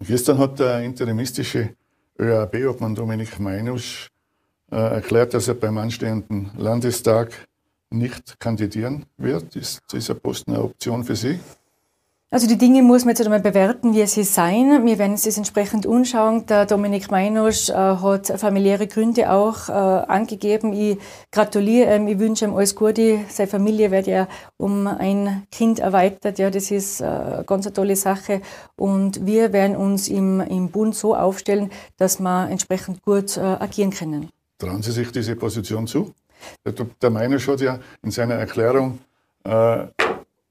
Gestern 0.00 0.38
hat 0.38 0.58
der 0.58 0.80
interimistische 0.80 1.70
ÖAB-Obmann 2.18 2.94
Dominik 2.94 3.38
Meinusch 3.38 4.08
äh, 4.70 4.76
erklärt, 4.76 5.34
dass 5.34 5.48
er 5.48 5.54
beim 5.54 5.78
anstehenden 5.78 6.50
Landestag 6.56 7.32
nicht 7.90 8.38
kandidieren 8.40 9.06
wird. 9.16 9.56
Ist 9.56 9.80
dieser 9.92 10.14
Posten 10.14 10.52
eine 10.52 10.62
Option 10.62 11.04
für 11.04 11.16
Sie? 11.16 11.38
Also 12.30 12.48
die 12.48 12.58
Dinge 12.58 12.82
muss 12.82 13.04
man 13.04 13.14
jetzt 13.14 13.22
einmal 13.24 13.38
bewerten, 13.38 13.94
wie 13.94 14.04
sie 14.06 14.24
sein. 14.24 14.84
Wir 14.84 14.98
werden 14.98 15.12
uns 15.12 15.22
das 15.22 15.36
entsprechend 15.36 15.86
anschauen. 15.86 16.46
Der 16.46 16.66
Dominik 16.66 17.08
Meinosch 17.08 17.68
äh, 17.68 17.74
hat 17.74 18.26
familiäre 18.40 18.88
Gründe 18.88 19.30
auch 19.30 19.68
äh, 19.68 19.72
angegeben. 19.72 20.72
Ich 20.72 20.98
gratuliere 21.30 21.94
ihm, 21.94 22.08
ich 22.08 22.18
wünsche 22.18 22.46
ihm 22.46 22.54
alles 22.56 22.74
Gute. 22.74 23.20
Seine 23.28 23.46
Familie 23.46 23.92
wird 23.92 24.08
ja 24.08 24.26
um 24.56 24.88
ein 24.88 25.46
Kind 25.52 25.78
erweitert. 25.78 26.40
Ja, 26.40 26.50
das 26.50 26.72
ist 26.72 27.00
äh, 27.00 27.04
eine 27.04 27.44
ganz 27.46 27.66
eine 27.66 27.72
tolle 27.72 27.94
Sache. 27.94 28.42
Und 28.74 29.24
wir 29.24 29.52
werden 29.52 29.76
uns 29.76 30.08
im, 30.08 30.40
im 30.40 30.70
Bund 30.70 30.96
so 30.96 31.14
aufstellen, 31.14 31.70
dass 31.98 32.18
wir 32.18 32.48
entsprechend 32.50 33.02
gut 33.02 33.36
äh, 33.36 33.40
agieren 33.40 33.90
können. 33.90 34.28
Trauen 34.58 34.82
Sie 34.82 34.90
sich 34.90 35.12
diese 35.12 35.36
Position 35.36 35.86
zu? 35.86 36.12
Der, 36.64 36.72
der 36.72 37.10
Meinosch 37.10 37.46
hat 37.46 37.60
ja 37.60 37.78
in 38.02 38.10
seiner 38.10 38.34
Erklärung 38.34 38.98
äh, 39.44 39.86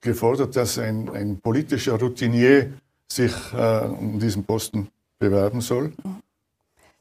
gefordert, 0.03 0.55
dass 0.55 0.77
ein, 0.77 1.09
ein 1.09 1.39
politischer 1.39 1.99
Routinier 1.99 2.73
sich 3.11 3.33
äh, 3.53 3.85
um 3.87 4.19
diesen 4.19 4.43
Posten 4.43 4.89
bewerben 5.19 5.61
soll? 5.61 5.93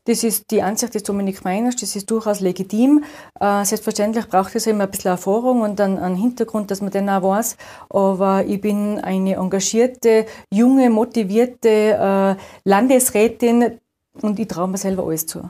Das 0.05 0.25
ist 0.25 0.51
die 0.51 0.63
Ansicht 0.63 0.97
des 0.97 1.05
Dominik 1.05 1.45
Meiners, 1.45 1.77
das 1.77 1.95
ist 1.95 2.11
durchaus 2.11 2.41
legitim. 2.41 3.05
Äh, 3.39 3.65
selbstverständlich 3.65 4.27
braucht 4.27 4.57
es 4.57 4.67
immer 4.67 4.85
ein 4.85 4.91
bisschen 4.91 5.13
Erfahrung 5.13 5.61
und 5.61 5.81
einen, 5.81 5.99
einen 5.99 6.17
Hintergrund, 6.17 6.73
dass 6.73 6.81
man 6.81 6.91
den 6.91 7.09
auch 7.09 7.23
weiß. 7.23 7.57
Aber 7.89 8.45
ich 8.45 8.61
bin 8.61 8.99
eine 8.99 9.35
engagierte, 9.35 10.27
junge, 10.51 10.91
motivierte 10.91 11.69
äh, 11.69 12.35
Landesrätin 12.65 13.79
und 14.21 14.41
ich 14.41 14.49
traue 14.49 14.69
mir 14.69 14.79
selber 14.79 15.07
alles 15.07 15.27
zu. 15.27 15.49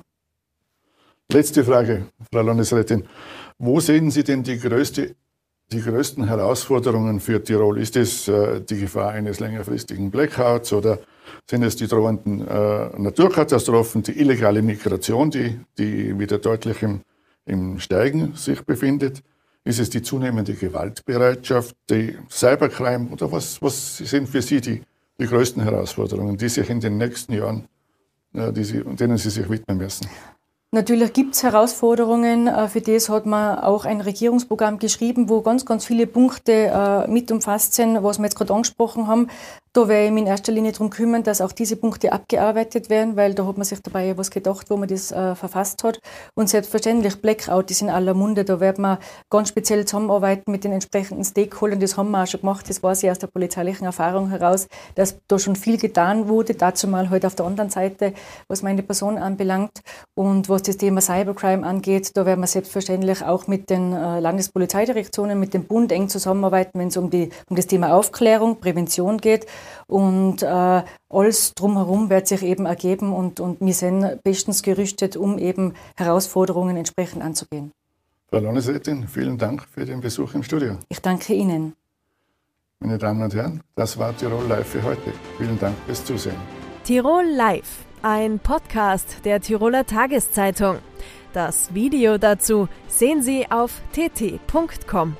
Letzte 1.33 1.65
Frage, 1.65 2.09
Frau 2.31 2.43
Landesrätin. 2.43 3.05
Wo 3.59 3.81
sehen 3.81 4.11
Sie 4.11 4.23
denn 4.23 4.43
die, 4.43 4.59
größte, 4.59 5.15
die 5.73 5.81
größten 5.81 6.29
Herausforderungen 6.29 7.21
für 7.21 7.43
Tirol? 7.43 7.79
Ist 7.79 7.97
es 7.97 8.29
äh, 8.29 8.61
die 8.61 8.79
Gefahr 8.79 9.11
eines 9.11 9.41
längerfristigen 9.41 10.11
Blackouts 10.11 10.73
oder 10.73 10.99
sind 11.49 11.63
es 11.63 11.77
die 11.77 11.87
drohenden 11.87 12.47
äh, 12.47 12.91
Naturkatastrophen, 12.99 14.03
die 14.03 14.19
illegale 14.21 14.63
Migration, 14.63 15.31
die, 15.31 15.59
die 15.79 16.19
wieder 16.19 16.39
deutlich 16.39 16.83
im, 16.83 17.01
im 17.47 17.79
Steigen 17.79 18.35
sich 18.35 18.63
befindet? 18.63 19.23
Ist 19.65 19.79
es 19.79 19.91
die 19.91 20.03
zunehmende 20.03 20.55
Gewaltbereitschaft, 20.55 21.77
die 21.89 22.19
Cybercrime 22.29 23.11
oder 23.11 23.31
was, 23.31 23.63
was 23.63 23.99
sind 23.99 24.29
für 24.29 24.43
Sie 24.43 24.61
die, 24.61 24.83
die 25.19 25.27
größten 25.27 25.63
Herausforderungen, 25.63 26.37
die 26.37 26.49
sich 26.49 26.69
in 26.69 26.81
den 26.81 26.99
nächsten 26.99 27.33
Jahren, 27.33 27.69
äh, 28.35 28.53
die 28.53 28.65
Sie, 28.65 28.83
denen 28.83 29.19
Sie 29.19 29.31
sich 29.31 29.49
widmen 29.49 29.79
müssen? 29.79 30.09
Natürlich 30.75 31.13
gibt 31.13 31.35
es 31.35 31.43
Herausforderungen. 31.43 32.47
Äh, 32.47 32.67
für 32.67 32.81
das 32.81 33.11
hat 33.11 33.27
man 33.27 33.59
auch 33.59 33.85
ein 33.85 34.01
Regierungsprogramm 34.01 34.79
geschrieben, 34.79 35.29
wo 35.29 35.43
ganz, 35.43 35.67
ganz 35.67 35.85
viele 35.85 36.07
Punkte 36.07 36.53
äh, 36.53 37.11
mit 37.11 37.31
umfasst 37.31 37.75
sind, 37.75 38.03
was 38.03 38.19
wir 38.19 38.25
jetzt 38.25 38.37
gerade 38.37 38.55
angesprochen 38.55 39.07
haben. 39.07 39.29
Da 39.75 39.89
werde 39.89 40.05
ich 40.05 40.13
mich 40.13 40.25
in 40.25 40.27
erster 40.29 40.53
Linie 40.53 40.73
darum 40.73 40.91
kümmern, 40.91 41.23
dass 41.23 41.41
auch 41.41 41.51
diese 41.51 41.77
Punkte 41.77 42.13
abgearbeitet 42.13 42.91
werden, 42.91 43.17
weil 43.17 43.33
da 43.33 43.47
hat 43.47 43.57
man 43.57 43.65
sich 43.65 43.81
dabei 43.81 44.05
ja 44.05 44.19
was 44.19 44.31
gedacht, 44.31 44.69
wo 44.69 44.77
man 44.77 44.87
das 44.87 45.13
äh, 45.13 45.35
verfasst 45.35 45.83
hat. 45.83 45.99
Und 46.35 46.51
selbstverständlich 46.51 47.23
Blackout 47.23 47.71
ist 47.71 47.81
in 47.81 47.89
aller 47.89 48.13
Munde. 48.13 48.45
Da 48.45 48.61
wird 48.61 48.79
man 48.79 48.99
ganz 49.31 49.49
speziell 49.49 49.87
zusammenarbeiten 49.87 50.53
mit 50.53 50.65
den 50.65 50.73
entsprechenden 50.73 51.25
Stakeholdern. 51.25 51.81
Das 51.81 51.97
haben 51.97 52.11
wir 52.11 52.23
auch 52.23 52.27
schon 52.27 52.41
gemacht. 52.41 52.69
Das 52.69 52.83
weiß 52.83 53.03
ich 53.03 53.11
aus 53.11 53.19
der 53.19 53.29
polizeilichen 53.29 53.87
Erfahrung 53.87 54.29
heraus, 54.29 54.69
dass 54.95 55.17
da 55.27 55.39
schon 55.39 55.57
viel 55.57 55.79
getan 55.79 56.29
wurde. 56.29 56.53
Dazu 56.53 56.87
mal 56.87 57.09
halt 57.09 57.25
auf 57.25 57.35
der 57.35 57.47
anderen 57.47 57.71
Seite, 57.71 58.13
was 58.49 58.63
meine 58.63 58.83
Person 58.83 59.17
anbelangt. 59.17 59.81
Und 60.15 60.51
was 60.51 60.65
das 60.65 60.77
Thema 60.77 61.01
Cybercrime 61.01 61.67
angeht, 61.67 62.15
da 62.15 62.27
werden 62.27 62.41
wir 62.41 62.47
selbstverständlich 62.47 63.25
auch 63.25 63.47
mit 63.47 63.71
den 63.71 63.95
äh, 63.95 64.21
Landespolizeidirektionen, 64.21 65.41
mit 65.41 65.55
dem 65.55 65.65
Bund 65.65 65.93
eng 65.93 66.11
zusammenarbeiten, 66.11 66.79
wenn 66.79 66.89
es 66.89 66.99
um, 66.99 67.07
um 67.07 67.57
das 67.57 67.69
Thema 67.69 67.95
Aufklärung, 67.95 68.61
Prävention 68.61 69.17
geht. 69.17 69.47
Und 69.87 70.43
äh, 70.43 70.83
alles 71.09 71.55
drumherum 71.55 72.11
wird 72.11 72.27
sich 72.27 72.43
eben 72.43 72.67
ergeben 72.67 73.13
und, 73.13 73.41
und 73.41 73.61
wir 73.61 73.75
sind 73.75 74.23
bestens 74.23 74.63
gerüstet, 74.63 75.17
um 75.17 75.39
eben 75.39 75.75
Herausforderungen 75.97 76.77
entsprechend 76.77 77.23
anzugehen. 77.23 77.73
Frau 78.31 78.39
Landesrätin, 78.39 79.07
vielen 79.09 79.37
Dank 79.37 79.67
für 79.71 79.85
den 79.85 80.01
Besuch 80.01 80.35
im 80.35 80.43
Studio. 80.43 80.79
Ich 80.89 81.03
danke 81.03 81.35
Ihnen. 81.35 81.75
Meine 82.81 82.99
Damen 82.99 83.23
und 83.23 83.35
Herren, 83.35 83.61
das 83.77 83.99
war 83.99 84.17
Tirol 84.17 84.45
Live 84.47 84.69
für 84.69 84.83
heute. 84.83 85.13
Vielen 85.39 85.59
Dank 85.59 85.77
fürs 85.87 86.05
Zusehen. 86.05 86.37
Tirol 86.85 87.27
Live, 87.27 87.85
ein 88.03 88.39
Podcast 88.41 89.25
der 89.25 89.41
Tiroler 89.41 89.87
Tageszeitung. 89.87 90.79
Das 91.33 91.73
Video 91.75 92.19
dazu 92.19 92.69
sehen 92.89 93.23
Sie 93.23 93.47
auf 93.51 93.81
tt.com. 93.93 95.17